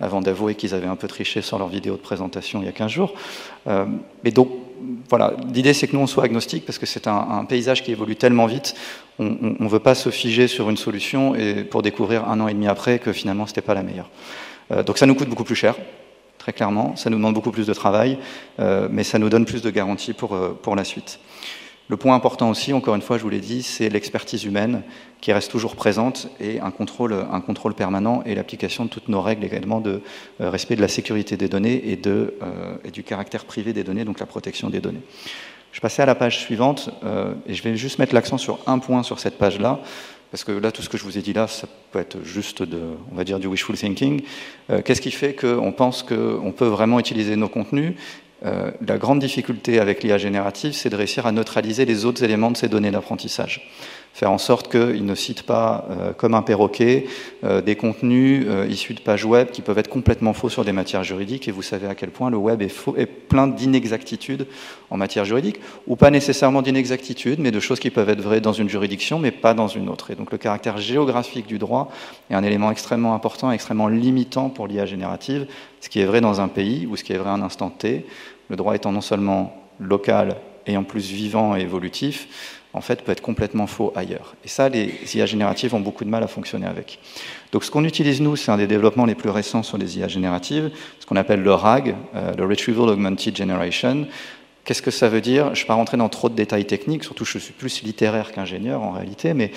avant 0.00 0.22
d'avouer 0.22 0.54
qu'ils 0.54 0.74
avaient 0.74 0.86
un 0.86 0.96
peu 0.96 1.06
triché 1.06 1.42
sur 1.42 1.58
leur 1.58 1.68
vidéo 1.68 1.96
de 1.96 2.00
présentation 2.00 2.62
il 2.62 2.64
y 2.64 2.68
a 2.68 2.72
15 2.72 2.90
jours. 2.90 3.12
Euh, 3.66 3.84
donc, 4.34 4.48
voilà, 5.10 5.34
l'idée 5.52 5.74
c'est 5.74 5.86
que 5.86 5.94
nous 5.96 6.02
on 6.02 6.06
soit 6.06 6.24
agnostique 6.24 6.64
parce 6.64 6.78
que 6.78 6.86
c'est 6.86 7.06
un, 7.06 7.44
paysage 7.46 7.82
qui 7.82 7.92
évolue 7.92 8.16
tellement 8.16 8.46
vite. 8.46 8.74
On 9.18 9.56
ne 9.58 9.68
veut 9.68 9.80
pas 9.80 9.94
se 9.94 10.08
figer 10.08 10.48
sur 10.48 10.70
une 10.70 10.76
solution 10.78 11.34
et 11.34 11.64
pour 11.64 11.82
découvrir 11.82 12.28
un 12.28 12.40
an 12.40 12.48
et 12.48 12.54
demi 12.54 12.68
après 12.68 12.98
que 12.98 13.12
finalement 13.12 13.46
ce 13.46 13.52
n'était 13.52 13.62
pas 13.62 13.74
la 13.74 13.82
meilleure. 13.82 14.10
donc 14.84 14.98
ça 14.98 15.06
nous 15.06 15.14
coûte 15.14 15.28
beaucoup 15.28 15.44
plus 15.44 15.54
cher 15.54 15.76
très 16.46 16.52
clairement. 16.52 16.94
Ça 16.94 17.10
nous 17.10 17.16
demande 17.16 17.34
beaucoup 17.34 17.50
plus 17.50 17.66
de 17.66 17.74
travail, 17.74 18.18
euh, 18.60 18.86
mais 18.88 19.02
ça 19.02 19.18
nous 19.18 19.28
donne 19.28 19.46
plus 19.46 19.62
de 19.62 19.70
garanties 19.70 20.12
pour, 20.12 20.36
euh, 20.36 20.56
pour 20.62 20.76
la 20.76 20.84
suite. 20.84 21.18
Le 21.88 21.96
point 21.96 22.14
important 22.14 22.48
aussi, 22.50 22.72
encore 22.72 22.94
une 22.94 23.02
fois, 23.02 23.18
je 23.18 23.24
vous 23.24 23.28
l'ai 23.30 23.40
dit, 23.40 23.64
c'est 23.64 23.88
l'expertise 23.88 24.44
humaine 24.44 24.84
qui 25.20 25.32
reste 25.32 25.50
toujours 25.50 25.74
présente 25.74 26.28
et 26.38 26.60
un 26.60 26.70
contrôle, 26.70 27.16
un 27.32 27.40
contrôle 27.40 27.74
permanent 27.74 28.22
et 28.24 28.36
l'application 28.36 28.84
de 28.84 28.90
toutes 28.90 29.08
nos 29.08 29.20
règles 29.22 29.44
également 29.44 29.80
de 29.80 30.02
euh, 30.40 30.48
respect 30.50 30.76
de 30.76 30.82
la 30.82 30.86
sécurité 30.86 31.36
des 31.36 31.48
données 31.48 31.90
et, 31.90 31.96
de, 31.96 32.34
et 32.84 32.92
du 32.92 33.02
caractère 33.02 33.44
privé 33.44 33.72
des 33.72 33.82
données, 33.82 34.04
donc 34.04 34.20
la 34.20 34.26
protection 34.26 34.70
des 34.70 34.78
données. 34.78 35.02
Je 35.72 35.80
passais 35.80 36.02
à 36.02 36.06
la 36.06 36.14
page 36.14 36.38
suivante 36.38 36.90
et 37.46 37.54
je 37.54 37.62
vais 37.62 37.76
juste 37.76 37.98
mettre 37.98 38.14
l'accent 38.14 38.38
sur 38.38 38.60
un 38.66 38.78
point 38.78 39.02
sur 39.02 39.18
cette 39.18 39.36
page-là. 39.36 39.80
Parce 40.30 40.44
que 40.44 40.52
là, 40.52 40.72
tout 40.72 40.82
ce 40.82 40.88
que 40.88 40.98
je 40.98 41.04
vous 41.04 41.18
ai 41.18 41.22
dit 41.22 41.32
là, 41.32 41.46
ça 41.46 41.66
peut 41.92 41.98
être 41.98 42.18
juste 42.24 42.62
de, 42.62 42.80
on 43.12 43.14
va 43.14 43.24
dire, 43.24 43.38
du 43.38 43.46
wishful 43.46 43.76
thinking. 43.76 44.22
Euh, 44.70 44.82
qu'est-ce 44.82 45.00
qui 45.00 45.10
fait 45.10 45.34
qu'on 45.34 45.72
pense 45.72 46.02
qu'on 46.02 46.52
peut 46.56 46.66
vraiment 46.66 46.98
utiliser 46.98 47.36
nos 47.36 47.48
contenus? 47.48 47.94
Euh, 48.44 48.70
La 48.86 48.98
grande 48.98 49.18
difficulté 49.18 49.78
avec 49.78 50.02
l'IA 50.02 50.18
générative, 50.18 50.72
c'est 50.72 50.90
de 50.90 50.96
réussir 50.96 51.26
à 51.26 51.32
neutraliser 51.32 51.84
les 51.84 52.04
autres 52.04 52.22
éléments 52.22 52.50
de 52.50 52.56
ces 52.56 52.68
données 52.68 52.90
d'apprentissage 52.90 53.70
faire 54.16 54.30
en 54.30 54.38
sorte 54.38 54.70
qu'il 54.70 55.04
ne 55.04 55.14
cite 55.14 55.42
pas, 55.42 55.86
euh, 55.90 56.12
comme 56.14 56.32
un 56.32 56.40
perroquet, 56.40 57.06
euh, 57.44 57.60
des 57.60 57.76
contenus 57.76 58.46
euh, 58.48 58.66
issus 58.66 58.94
de 58.94 59.00
pages 59.00 59.26
web 59.26 59.50
qui 59.50 59.60
peuvent 59.60 59.76
être 59.76 59.90
complètement 59.90 60.32
faux 60.32 60.48
sur 60.48 60.64
des 60.64 60.72
matières 60.72 61.04
juridiques. 61.04 61.48
Et 61.48 61.50
vous 61.52 61.60
savez 61.60 61.86
à 61.86 61.94
quel 61.94 62.08
point 62.08 62.30
le 62.30 62.38
web 62.38 62.62
est, 62.62 62.70
faux, 62.70 62.96
est 62.96 63.04
plein 63.04 63.46
d'inexactitudes 63.46 64.46
en 64.88 64.96
matière 64.96 65.26
juridique, 65.26 65.60
ou 65.86 65.96
pas 65.96 66.10
nécessairement 66.10 66.62
d'inexactitudes, 66.62 67.40
mais 67.40 67.50
de 67.50 67.60
choses 67.60 67.78
qui 67.78 67.90
peuvent 67.90 68.08
être 68.08 68.22
vraies 68.22 68.40
dans 68.40 68.54
une 68.54 68.70
juridiction, 68.70 69.18
mais 69.18 69.32
pas 69.32 69.52
dans 69.52 69.68
une 69.68 69.90
autre. 69.90 70.10
Et 70.10 70.14
donc 70.14 70.32
le 70.32 70.38
caractère 70.38 70.78
géographique 70.78 71.46
du 71.46 71.58
droit 71.58 71.92
est 72.30 72.34
un 72.34 72.42
élément 72.42 72.70
extrêmement 72.70 73.14
important, 73.14 73.52
extrêmement 73.52 73.88
limitant 73.88 74.48
pour 74.48 74.66
l'IA 74.66 74.86
générative. 74.86 75.46
Ce 75.82 75.90
qui 75.90 76.00
est 76.00 76.06
vrai 76.06 76.22
dans 76.22 76.40
un 76.40 76.48
pays 76.48 76.86
ou 76.86 76.96
ce 76.96 77.04
qui 77.04 77.12
est 77.12 77.18
vrai 77.18 77.28
à 77.28 77.34
un 77.34 77.42
instant 77.42 77.68
T, 77.68 78.06
le 78.48 78.56
droit 78.56 78.74
étant 78.74 78.92
non 78.92 79.02
seulement 79.02 79.54
local 79.78 80.36
et 80.66 80.78
en 80.78 80.84
plus 80.84 81.10
vivant 81.10 81.54
et 81.54 81.60
évolutif, 81.60 82.62
en 82.76 82.82
fait, 82.82 83.02
peut 83.02 83.12
être 83.12 83.22
complètement 83.22 83.66
faux 83.66 83.90
ailleurs. 83.96 84.34
Et 84.44 84.48
ça, 84.48 84.68
les 84.68 84.94
IA 85.14 85.24
génératives 85.24 85.74
ont 85.74 85.80
beaucoup 85.80 86.04
de 86.04 86.10
mal 86.10 86.22
à 86.22 86.26
fonctionner 86.26 86.66
avec. 86.66 86.98
Donc 87.50 87.64
ce 87.64 87.70
qu'on 87.70 87.84
utilise, 87.84 88.20
nous, 88.20 88.36
c'est 88.36 88.52
un 88.52 88.58
des 88.58 88.66
développements 88.66 89.06
les 89.06 89.14
plus 89.14 89.30
récents 89.30 89.62
sur 89.62 89.78
les 89.78 89.98
IA 89.98 90.08
génératives, 90.08 90.70
ce 91.00 91.06
qu'on 91.06 91.16
appelle 91.16 91.42
le 91.42 91.52
RAG, 91.52 91.96
euh, 92.14 92.34
le 92.36 92.44
Retrieval 92.44 92.90
Augmented 92.90 93.34
Generation, 93.34 94.06
Qu'est-ce 94.66 94.82
que 94.82 94.90
ça 94.90 95.08
veut 95.08 95.20
dire? 95.20 95.54
Je 95.54 95.60
ne 95.60 95.64
vais 95.64 95.68
pas 95.68 95.74
rentrer 95.74 95.96
dans 95.96 96.08
trop 96.08 96.28
de 96.28 96.34
détails 96.34 96.64
techniques, 96.64 97.04
surtout 97.04 97.24
je 97.24 97.38
suis 97.38 97.52
plus 97.52 97.84
littéraire 97.84 98.32
qu'ingénieur 98.32 98.82
en 98.82 98.90
réalité, 98.90 99.32
mais, 99.32 99.52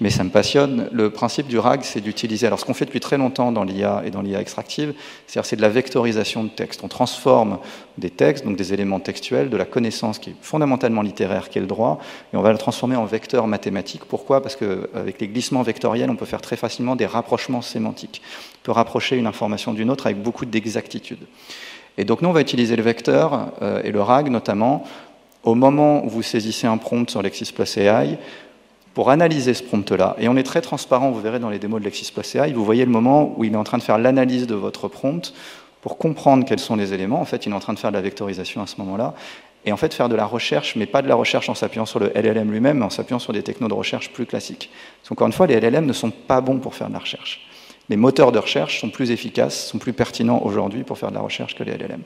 mais 0.00 0.08
ça 0.08 0.24
me 0.24 0.30
passionne. 0.30 0.88
Le 0.90 1.10
principe 1.10 1.48
du 1.48 1.58
RAG, 1.58 1.82
c'est 1.82 2.00
d'utiliser, 2.00 2.46
alors 2.46 2.58
ce 2.58 2.64
qu'on 2.64 2.72
fait 2.72 2.86
depuis 2.86 2.98
très 2.98 3.18
longtemps 3.18 3.52
dans 3.52 3.62
l'IA 3.62 4.02
et 4.06 4.10
dans 4.10 4.22
l'IA 4.22 4.40
extractive, 4.40 4.94
c'est-à-dire 5.26 5.58
de 5.58 5.62
la 5.62 5.68
vectorisation 5.68 6.44
de 6.44 6.48
texte. 6.48 6.80
On 6.82 6.88
transforme 6.88 7.58
des 7.98 8.08
textes, 8.08 8.46
donc 8.46 8.56
des 8.56 8.72
éléments 8.72 9.00
textuels, 9.00 9.50
de 9.50 9.56
la 9.58 9.66
connaissance 9.66 10.18
qui 10.18 10.30
est 10.30 10.36
fondamentalement 10.40 11.02
littéraire, 11.02 11.50
qui 11.50 11.58
est 11.58 11.60
le 11.60 11.66
droit, 11.66 12.00
et 12.32 12.36
on 12.38 12.42
va 12.42 12.50
le 12.50 12.56
transformer 12.56 12.96
en 12.96 13.04
vecteur 13.04 13.46
mathématique. 13.46 14.06
Pourquoi? 14.06 14.42
Parce 14.42 14.56
qu'avec 14.56 15.20
les 15.20 15.28
glissements 15.28 15.62
vectoriels, 15.62 16.08
on 16.08 16.16
peut 16.16 16.24
faire 16.24 16.40
très 16.40 16.56
facilement 16.56 16.96
des 16.96 17.04
rapprochements 17.04 17.60
sémantiques. 17.60 18.22
On 18.62 18.64
peut 18.64 18.72
rapprocher 18.72 19.16
une 19.16 19.26
information 19.26 19.74
d'une 19.74 19.90
autre 19.90 20.06
avec 20.06 20.22
beaucoup 20.22 20.46
d'exactitude. 20.46 21.20
Et 21.96 22.04
donc 22.04 22.22
nous, 22.22 22.28
on 22.28 22.32
va 22.32 22.40
utiliser 22.40 22.76
le 22.76 22.82
vecteur 22.82 23.52
euh, 23.62 23.82
et 23.84 23.92
le 23.92 24.00
RAG 24.00 24.28
notamment 24.30 24.84
au 25.44 25.54
moment 25.54 26.04
où 26.04 26.08
vous 26.08 26.22
saisissez 26.22 26.66
un 26.66 26.78
prompt 26.78 27.08
sur 27.10 27.22
Lexis 27.22 27.52
Plus 27.52 27.78
pour 28.94 29.10
analyser 29.10 29.54
ce 29.54 29.62
prompt-là. 29.62 30.16
Et 30.18 30.28
on 30.28 30.36
est 30.36 30.44
très 30.44 30.60
transparent, 30.60 31.10
vous 31.10 31.20
verrez 31.20 31.38
dans 31.38 31.50
les 31.50 31.58
démos 31.58 31.80
de 31.80 31.84
Lexis 31.84 32.12
vous 32.54 32.64
voyez 32.64 32.84
le 32.84 32.90
moment 32.90 33.34
où 33.36 33.44
il 33.44 33.52
est 33.52 33.56
en 33.56 33.64
train 33.64 33.78
de 33.78 33.82
faire 33.82 33.98
l'analyse 33.98 34.46
de 34.46 34.54
votre 34.54 34.88
prompt 34.88 35.34
pour 35.82 35.98
comprendre 35.98 36.46
quels 36.46 36.60
sont 36.60 36.76
les 36.76 36.94
éléments. 36.94 37.20
En 37.20 37.24
fait, 37.26 37.44
il 37.44 37.52
est 37.52 37.54
en 37.54 37.60
train 37.60 37.74
de 37.74 37.78
faire 37.78 37.90
de 37.90 37.96
la 37.96 38.00
vectorisation 38.00 38.62
à 38.62 38.66
ce 38.66 38.76
moment-là. 38.78 39.14
Et 39.66 39.72
en 39.72 39.76
fait, 39.76 39.92
faire 39.92 40.08
de 40.08 40.14
la 40.14 40.26
recherche, 40.26 40.76
mais 40.76 40.86
pas 40.86 41.02
de 41.02 41.08
la 41.08 41.14
recherche 41.14 41.48
en 41.48 41.54
s'appuyant 41.54 41.86
sur 41.86 41.98
le 41.98 42.10
LLM 42.14 42.50
lui-même, 42.50 42.78
mais 42.78 42.84
en 42.84 42.90
s'appuyant 42.90 43.18
sur 43.18 43.32
des 43.32 43.42
technos 43.42 43.68
de 43.68 43.74
recherche 43.74 44.10
plus 44.10 44.26
classiques. 44.26 44.70
Parce 45.00 45.08
qu'encore 45.10 45.26
une 45.26 45.32
fois, 45.32 45.46
les 45.46 45.60
LLM 45.60 45.86
ne 45.86 45.92
sont 45.92 46.10
pas 46.10 46.40
bons 46.40 46.58
pour 46.58 46.74
faire 46.74 46.88
de 46.88 46.94
la 46.94 47.00
recherche 47.00 47.46
les 47.90 47.96
moteurs 47.96 48.32
de 48.32 48.38
recherche 48.38 48.80
sont 48.80 48.88
plus 48.88 49.10
efficaces, 49.10 49.66
sont 49.66 49.78
plus 49.78 49.92
pertinents 49.92 50.40
aujourd'hui 50.42 50.84
pour 50.84 50.96
faire 50.96 51.10
de 51.10 51.14
la 51.14 51.20
recherche 51.20 51.54
que 51.54 51.62
les 51.62 51.72
LLM. 51.72 52.00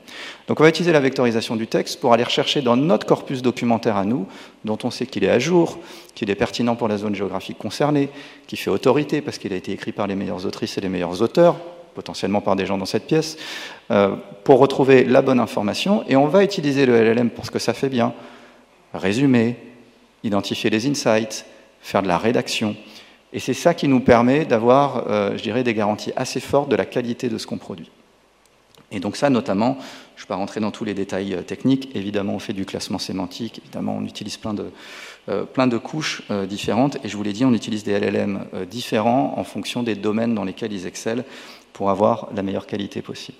Donc 0.47 0.59
on 0.59 0.63
va 0.63 0.69
utiliser 0.69 0.91
la 0.91 0.99
vectorisation 0.99 1.55
du 1.55 1.67
texte 1.67 2.01
pour 2.01 2.11
aller 2.11 2.23
rechercher 2.23 2.61
dans 2.61 2.75
notre 2.75 3.05
corpus 3.05 3.41
documentaire 3.41 3.95
à 3.95 4.03
nous, 4.03 4.27
dont 4.65 4.77
on 4.83 4.91
sait 4.91 5.05
qu'il 5.05 5.23
est 5.23 5.29
à 5.29 5.39
jour, 5.39 5.79
qu'il 6.15 6.29
est 6.29 6.35
pertinent 6.35 6.75
pour 6.75 6.89
la 6.89 6.97
zone 6.97 7.15
géographique 7.15 7.57
concernée, 7.57 8.09
qui 8.47 8.57
fait 8.57 8.69
autorité 8.69 9.21
parce 9.21 9.37
qu'il 9.37 9.53
a 9.53 9.55
été 9.55 9.71
écrit 9.71 9.93
par 9.93 10.07
les 10.07 10.15
meilleures 10.15 10.45
autrices 10.45 10.77
et 10.77 10.81
les 10.81 10.89
meilleurs 10.89 11.21
auteurs, 11.21 11.55
potentiellement 11.95 12.41
par 12.41 12.57
des 12.57 12.65
gens 12.65 12.77
dans 12.77 12.85
cette 12.85 13.07
pièce, 13.07 13.37
euh, 13.91 14.15
pour 14.43 14.59
retrouver 14.59 15.05
la 15.05 15.21
bonne 15.21 15.39
information. 15.39 16.03
Et 16.09 16.17
on 16.17 16.27
va 16.27 16.43
utiliser 16.43 16.85
le 16.85 17.01
LLM 17.01 17.29
pour 17.29 17.45
ce 17.45 17.51
que 17.51 17.59
ça 17.59 17.73
fait 17.73 17.89
bien, 17.89 18.13
résumer, 18.93 19.55
identifier 20.23 20.69
les 20.69 20.87
insights, 20.87 21.45
faire 21.81 22.03
de 22.03 22.07
la 22.09 22.17
rédaction. 22.17 22.75
Et 23.31 23.39
c'est 23.39 23.53
ça 23.53 23.73
qui 23.73 23.87
nous 23.87 23.99
permet 23.99 24.45
d'avoir, 24.45 25.07
euh, 25.07 25.37
je 25.37 25.43
dirais, 25.43 25.63
des 25.63 25.73
garanties 25.73 26.11
assez 26.15 26.39
fortes 26.39 26.69
de 26.69 26.75
la 26.75 26.85
qualité 26.85 27.29
de 27.29 27.37
ce 27.37 27.45
qu'on 27.45 27.57
produit. 27.57 27.89
Et 28.91 28.99
donc 28.99 29.17
ça, 29.17 29.29
notamment, 29.29 29.77
je 30.15 30.21
ne 30.21 30.25
vais 30.25 30.29
pas 30.29 30.35
rentrer 30.35 30.59
dans 30.59 30.71
tous 30.71 30.83
les 30.83 30.95
détails 30.95 31.35
euh, 31.35 31.41
techniques, 31.43 31.95
évidemment 31.95 32.33
on 32.33 32.39
fait 32.39 32.53
du 32.53 32.65
classement 32.65 32.97
sémantique, 32.97 33.59
évidemment 33.59 33.97
on 33.99 34.05
utilise 34.05 34.37
plein 34.37 34.55
de, 34.55 34.71
euh, 35.29 35.43
plein 35.43 35.67
de 35.67 35.77
couches 35.77 36.23
différentes, 36.47 36.97
et 37.03 37.09
je 37.09 37.15
vous 37.15 37.21
l'ai 37.21 37.33
dit, 37.33 37.45
on 37.45 37.53
utilise 37.53 37.83
des 37.83 37.99
LLM 37.99 38.45
différents 38.67 39.35
en 39.37 39.43
fonction 39.43 39.83
des 39.83 39.95
domaines 39.95 40.33
dans 40.33 40.43
lesquels 40.43 40.73
ils 40.73 40.87
excellent 40.87 41.23
pour 41.71 41.91
avoir 41.91 42.29
la 42.35 42.41
meilleure 42.41 42.65
qualité 42.65 43.03
possible. 43.03 43.37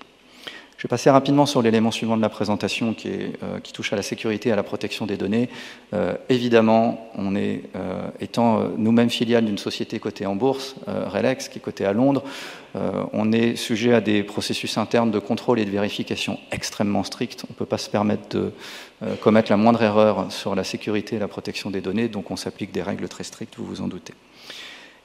Je 0.80 0.84
vais 0.84 0.88
passer 0.90 1.10
rapidement 1.10 1.46
sur 1.46 1.62
l'élément 1.62 1.92
suivant 1.92 2.16
de 2.16 2.22
la 2.22 2.30
présentation 2.30 2.94
qui, 2.94 3.10
euh, 3.10 3.60
touche 3.74 3.92
à 3.92 3.98
la 3.98 4.02
sécurité 4.02 4.48
et 4.48 4.52
à 4.54 4.56
la 4.56 4.64
protection 4.64 5.06
des 5.06 5.18
données. 5.18 5.50
Euh, 5.94 6.16
évidemment, 6.30 7.12
on 7.16 7.36
est, 7.36 7.64
euh, 7.76 8.08
étant 8.22 8.64
nous-mêmes 8.78 9.10
filiales 9.10 9.44
d'une 9.44 9.58
société 9.58 10.00
cotée 10.00 10.26
en 10.26 10.38
bourse, 10.38 10.78
Relex, 10.88 11.50
qui 11.50 11.60
est 11.60 11.62
cotée 11.62 11.84
à 11.84 11.92
Londres, 11.92 12.24
on 13.14 13.32
est 13.32 13.56
sujet 13.56 13.94
à 13.94 14.00
des 14.00 14.24
processus 14.24 14.78
internes 14.78 15.12
de 15.12 15.20
contrôle 15.20 15.60
et 15.60 15.66
de 15.66 15.72
vérification 15.72 16.40
extrêmement 16.52 17.04
stricts. 17.04 17.44
On 17.50 17.52
ne 17.52 17.56
peut 17.56 17.66
pas 17.66 17.80
se 17.80 17.90
permettre 17.90 18.30
de 18.38 18.52
commettre 19.22 19.52
la 19.52 19.58
moindre 19.58 19.82
erreur 19.82 20.32
sur 20.32 20.56
la 20.56 20.64
sécurité 20.64 21.16
et 21.16 21.20
la 21.20 21.28
protection 21.28 21.72
des 21.72 21.82
données, 21.82 22.08
donc 22.08 22.32
on 22.32 22.36
s'applique 22.36 22.72
des 22.72 22.84
règles 22.84 23.10
très 23.10 23.24
strictes, 23.24 23.56
vous 23.58 23.66
vous 23.66 23.82
en 23.82 23.88
doutez. 23.88 24.14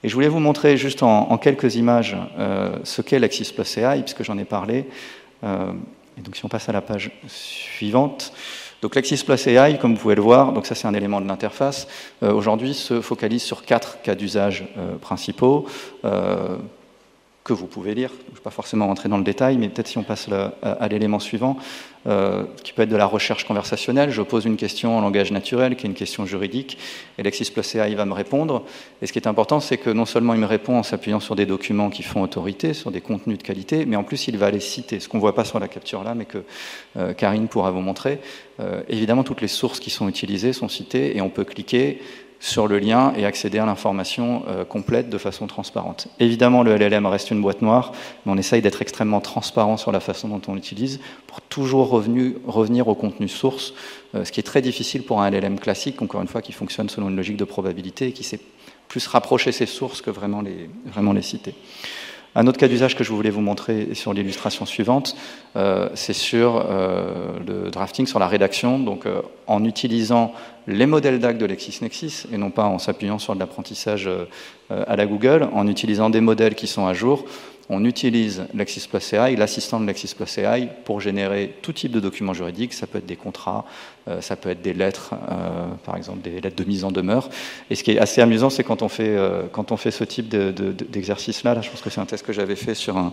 Et 0.02 0.10
je 0.10 0.14
voulais 0.14 0.28
vous 0.28 0.40
montrer 0.40 0.76
juste 0.76 1.02
en, 1.02 1.38
quelques 1.38 1.76
images 1.76 2.16
ce 2.84 3.00
qu'est 3.00 3.18
l'Axis 3.18 3.50
Plus 3.54 3.78
AI, 3.78 4.02
puisque 4.02 4.22
j'en 4.22 4.36
ai 4.36 4.44
parlé. 4.44 4.84
Euh, 5.44 5.72
et 6.18 6.20
donc 6.20 6.36
si 6.36 6.44
on 6.44 6.48
passe 6.48 6.68
à 6.68 6.72
la 6.72 6.80
page 6.80 7.10
suivante, 7.26 8.32
donc 8.82 8.94
l'Axis 8.94 9.24
Plus 9.24 9.46
AI, 9.46 9.78
comme 9.78 9.94
vous 9.94 10.00
pouvez 10.00 10.14
le 10.14 10.22
voir, 10.22 10.52
donc 10.52 10.66
ça 10.66 10.74
c'est 10.74 10.86
un 10.86 10.94
élément 10.94 11.20
de 11.20 11.26
l'interface, 11.26 11.88
euh, 12.22 12.32
aujourd'hui 12.32 12.74
se 12.74 13.00
focalise 13.00 13.42
sur 13.42 13.64
quatre 13.64 14.00
cas 14.02 14.14
d'usage 14.14 14.64
euh, 14.78 14.96
principaux 14.96 15.66
que 17.44 17.52
vous 17.52 17.66
pouvez 17.66 17.94
lire. 17.94 18.10
Je 18.26 18.30
ne 18.30 18.36
vais 18.36 18.42
pas 18.42 18.50
forcément 18.50 18.86
rentrer 18.86 19.10
dans 19.10 19.18
le 19.18 19.22
détail, 19.22 19.58
mais 19.58 19.68
peut-être 19.68 19.86
si 19.86 19.98
on 19.98 20.02
passe 20.02 20.28
à, 20.62 20.88
l'élément 20.88 21.18
suivant, 21.18 21.58
euh, 22.06 22.44
qui 22.62 22.72
peut 22.72 22.82
être 22.82 22.88
de 22.88 22.96
la 22.96 23.04
recherche 23.04 23.44
conversationnelle. 23.44 24.10
Je 24.10 24.22
pose 24.22 24.46
une 24.46 24.56
question 24.56 24.96
en 24.96 25.02
langage 25.02 25.30
naturel, 25.30 25.76
qui 25.76 25.86
est 25.86 25.90
une 25.90 25.94
question 25.94 26.24
juridique, 26.24 26.78
et 27.18 27.22
Lexis 27.22 27.50
Plus 27.50 27.74
AI 27.74 27.94
va 27.94 28.06
me 28.06 28.14
répondre. 28.14 28.64
Et 29.02 29.06
ce 29.06 29.12
qui 29.12 29.18
est 29.18 29.28
important, 29.28 29.60
c'est 29.60 29.76
que 29.76 29.90
non 29.90 30.06
seulement 30.06 30.32
il 30.32 30.40
me 30.40 30.46
répond 30.46 30.78
en 30.78 30.82
s'appuyant 30.82 31.20
sur 31.20 31.36
des 31.36 31.44
documents 31.44 31.90
qui 31.90 32.02
font 32.02 32.22
autorité, 32.22 32.72
sur 32.72 32.90
des 32.90 33.02
contenus 33.02 33.36
de 33.36 33.42
qualité, 33.42 33.84
mais 33.84 33.96
en 33.96 34.04
plus 34.04 34.26
il 34.26 34.38
va 34.38 34.50
les 34.50 34.60
citer, 34.60 34.98
ce 34.98 35.10
qu'on 35.10 35.18
ne 35.18 35.22
voit 35.22 35.34
pas 35.34 35.44
sur 35.44 35.60
la 35.60 35.68
capture 35.68 36.02
là, 36.02 36.14
mais 36.14 36.24
que 36.24 36.38
euh, 36.96 37.12
Karine 37.12 37.48
pourra 37.48 37.70
vous 37.70 37.80
montrer. 37.80 38.20
Euh, 38.60 38.82
évidemment, 38.88 39.22
toutes 39.22 39.42
les 39.42 39.48
sources 39.48 39.80
qui 39.80 39.90
sont 39.90 40.08
utilisées 40.08 40.54
sont 40.54 40.70
citées, 40.70 41.14
et 41.14 41.20
on 41.20 41.28
peut 41.28 41.44
cliquer 41.44 42.00
sur 42.40 42.68
le 42.68 42.78
lien 42.78 43.12
et 43.16 43.24
accéder 43.24 43.58
à 43.58 43.66
l'information 43.66 44.42
euh, 44.48 44.64
complète 44.64 45.08
de 45.08 45.18
façon 45.18 45.46
transparente. 45.46 46.08
Évidemment, 46.20 46.62
le 46.62 46.76
LLM 46.76 47.06
reste 47.06 47.30
une 47.30 47.40
boîte 47.40 47.62
noire, 47.62 47.92
mais 48.24 48.32
on 48.32 48.36
essaye 48.36 48.60
d'être 48.60 48.82
extrêmement 48.82 49.20
transparent 49.20 49.76
sur 49.76 49.92
la 49.92 50.00
façon 50.00 50.28
dont 50.28 50.42
on 50.48 50.54
l'utilise 50.54 51.00
pour 51.26 51.40
toujours 51.40 51.88
revenir 51.90 52.88
au 52.88 52.94
contenu 52.94 53.28
source, 53.28 53.74
euh, 54.14 54.24
ce 54.24 54.32
qui 54.32 54.40
est 54.40 54.44
très 54.44 54.62
difficile 54.62 55.04
pour 55.04 55.22
un 55.22 55.30
LLM 55.30 55.58
classique, 55.58 56.02
encore 56.02 56.20
une 56.20 56.28
fois, 56.28 56.42
qui 56.42 56.52
fonctionne 56.52 56.88
selon 56.88 57.08
une 57.08 57.16
logique 57.16 57.36
de 57.36 57.44
probabilité 57.44 58.08
et 58.08 58.12
qui 58.12 58.24
sait 58.24 58.40
plus 58.88 59.06
rapprocher 59.06 59.50
ses 59.50 59.66
sources 59.66 60.02
que 60.02 60.10
vraiment 60.10 60.42
les, 60.42 60.68
vraiment 60.86 61.12
les 61.12 61.22
citer. 61.22 61.54
Un 62.36 62.48
autre 62.48 62.58
cas 62.58 62.66
d'usage 62.66 62.96
que 62.96 63.04
je 63.04 63.12
voulais 63.12 63.30
vous 63.30 63.40
montrer 63.40 63.94
sur 63.94 64.12
l'illustration 64.12 64.66
suivante, 64.66 65.14
euh, 65.54 65.88
c'est 65.94 66.12
sur 66.12 66.66
euh, 66.68 67.38
le 67.46 67.70
drafting, 67.70 68.06
sur 68.06 68.18
la 68.18 68.26
rédaction, 68.26 68.80
donc 68.80 69.06
euh, 69.06 69.22
en 69.46 69.64
utilisant 69.64 70.32
les 70.66 70.86
modèles 70.86 71.20
DAC 71.20 71.38
de 71.38 71.46
LexisNexis 71.46 72.24
et 72.32 72.36
non 72.36 72.50
pas 72.50 72.64
en 72.64 72.80
s'appuyant 72.80 73.20
sur 73.20 73.34
de 73.34 73.40
l'apprentissage 73.40 74.08
à 74.70 74.96
la 74.96 75.06
Google, 75.06 75.46
en 75.52 75.68
utilisant 75.68 76.08
des 76.08 76.22
modèles 76.22 76.54
qui 76.54 76.66
sont 76.66 76.86
à 76.86 76.94
jour 76.94 77.26
on 77.70 77.84
utilise 77.84 78.44
l'assistant 78.52 79.80
de 79.80 79.86
Plus 79.86 80.38
AI, 80.38 80.68
pour 80.84 81.00
générer 81.00 81.54
tout 81.62 81.72
type 81.72 81.92
de 81.92 82.00
documents 82.00 82.34
juridiques. 82.34 82.74
Ça 82.74 82.86
peut 82.86 82.98
être 82.98 83.06
des 83.06 83.16
contrats, 83.16 83.64
euh, 84.08 84.20
ça 84.20 84.36
peut 84.36 84.50
être 84.50 84.62
des 84.62 84.74
lettres, 84.74 85.14
euh, 85.30 85.66
par 85.84 85.96
exemple 85.96 86.20
des 86.20 86.40
lettres 86.40 86.56
de 86.56 86.64
mise 86.64 86.84
en 86.84 86.90
demeure. 86.90 87.28
Et 87.70 87.74
ce 87.74 87.82
qui 87.82 87.92
est 87.92 87.98
assez 87.98 88.20
amusant, 88.20 88.50
c'est 88.50 88.64
quand, 88.64 88.82
on 88.82 88.88
fait, 88.88 89.16
euh, 89.16 89.44
on 89.56 89.76
ce 89.76 90.04
type 90.04 90.28
d'exercice-là, 90.28 91.54
là, 91.54 91.60
je 91.62 91.70
pense 91.70 91.80
que 91.80 91.90
c'est 91.90 92.00
un 92.00 92.06
test 92.06 92.24
que 92.24 92.32
j'avais 92.32 92.56
fait 92.56 92.74
sur 92.74 92.98
un... 92.98 93.12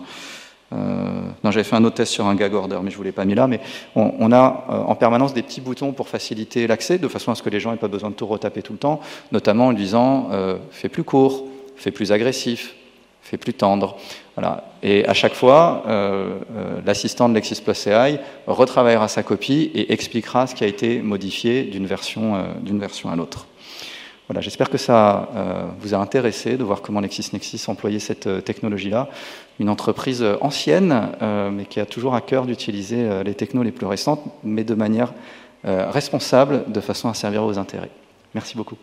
non, 0.70 1.50
j'avais 1.50 1.64
fait 1.64 1.76
un 1.76 1.84
autre 1.84 1.96
test 1.96 2.12
sur 2.12 2.26
un 2.26 2.34
gag 2.34 2.52
order, 2.52 2.78
mais 2.82 2.90
je 2.90 2.94
ne 2.94 2.98
vous 2.98 3.04
l'ai 3.04 3.12
pas 3.12 3.24
mis 3.24 3.34
là. 3.34 3.46
Mais 3.46 3.60
on, 3.94 4.32
a 4.32 4.84
en 4.86 4.94
permanence 4.94 5.32
des 5.32 5.42
petits 5.42 5.60
boutons 5.62 5.92
pour 5.92 6.08
faciliter 6.08 6.66
l'accès, 6.66 6.98
de 6.98 7.08
façon 7.08 7.32
à 7.32 7.34
ce 7.34 7.42
que 7.42 7.50
les 7.50 7.60
gens 7.60 7.70
n'aient 7.70 7.78
pas 7.78 7.88
besoin 7.88 8.10
de 8.10 8.14
tout 8.14 8.26
retaper 8.26 8.62
tout 8.62 8.72
le 8.72 8.78
temps, 8.78 9.00
notamment 9.32 9.68
en 9.68 9.72
disant 9.72 10.28
fais 10.70 10.88
plus 10.88 11.04
court, 11.04 11.46
fais 11.76 11.90
plus 11.90 12.12
agressif, 12.12 12.74
fais 13.22 13.38
plus 13.38 13.54
tendre. 13.54 13.96
Voilà. 14.36 14.64
Et 14.82 15.06
à 15.06 15.14
chaque 15.14 15.34
fois, 15.34 15.84
euh, 15.86 16.38
euh, 16.56 16.80
l'assistant 16.84 17.28
de 17.28 17.34
Lexis 17.34 17.62
retravaillera 18.46 19.08
sa 19.08 19.22
copie 19.22 19.70
et 19.74 19.92
expliquera 19.92 20.46
ce 20.46 20.54
qui 20.54 20.64
a 20.64 20.66
été 20.66 21.00
modifié 21.00 21.64
d'une 21.64 21.86
version, 21.86 22.36
euh, 22.36 23.10
à 23.10 23.16
l'autre. 23.16 23.46
Voilà, 24.28 24.40
j'espère 24.40 24.70
que 24.70 24.78
ça 24.78 25.28
vous 25.80 25.94
a 25.94 25.98
intéressé 25.98 26.56
de 26.56 26.64
voir 26.64 26.80
comment 26.80 27.00
LexisNexis 27.00 27.64
employait 27.66 27.98
cette 27.98 28.44
technologie-là. 28.44 29.08
Une 29.58 29.68
entreprise 29.68 30.24
ancienne, 30.40 31.08
mais 31.52 31.66
qui 31.66 31.80
a 31.80 31.86
toujours 31.86 32.14
à 32.14 32.22
cœur 32.22 32.46
d'utiliser 32.46 33.24
les 33.24 33.34
technos 33.34 33.62
les 33.62 33.72
plus 33.72 33.84
récentes, 33.84 34.22
mais 34.42 34.64
de 34.64 34.74
manière 34.74 35.12
responsable, 35.64 36.64
de 36.68 36.80
façon 36.80 37.10
à 37.10 37.14
servir 37.14 37.44
aux 37.44 37.58
intérêts. 37.58 37.90
Merci 38.32 38.56
beaucoup. 38.56 38.76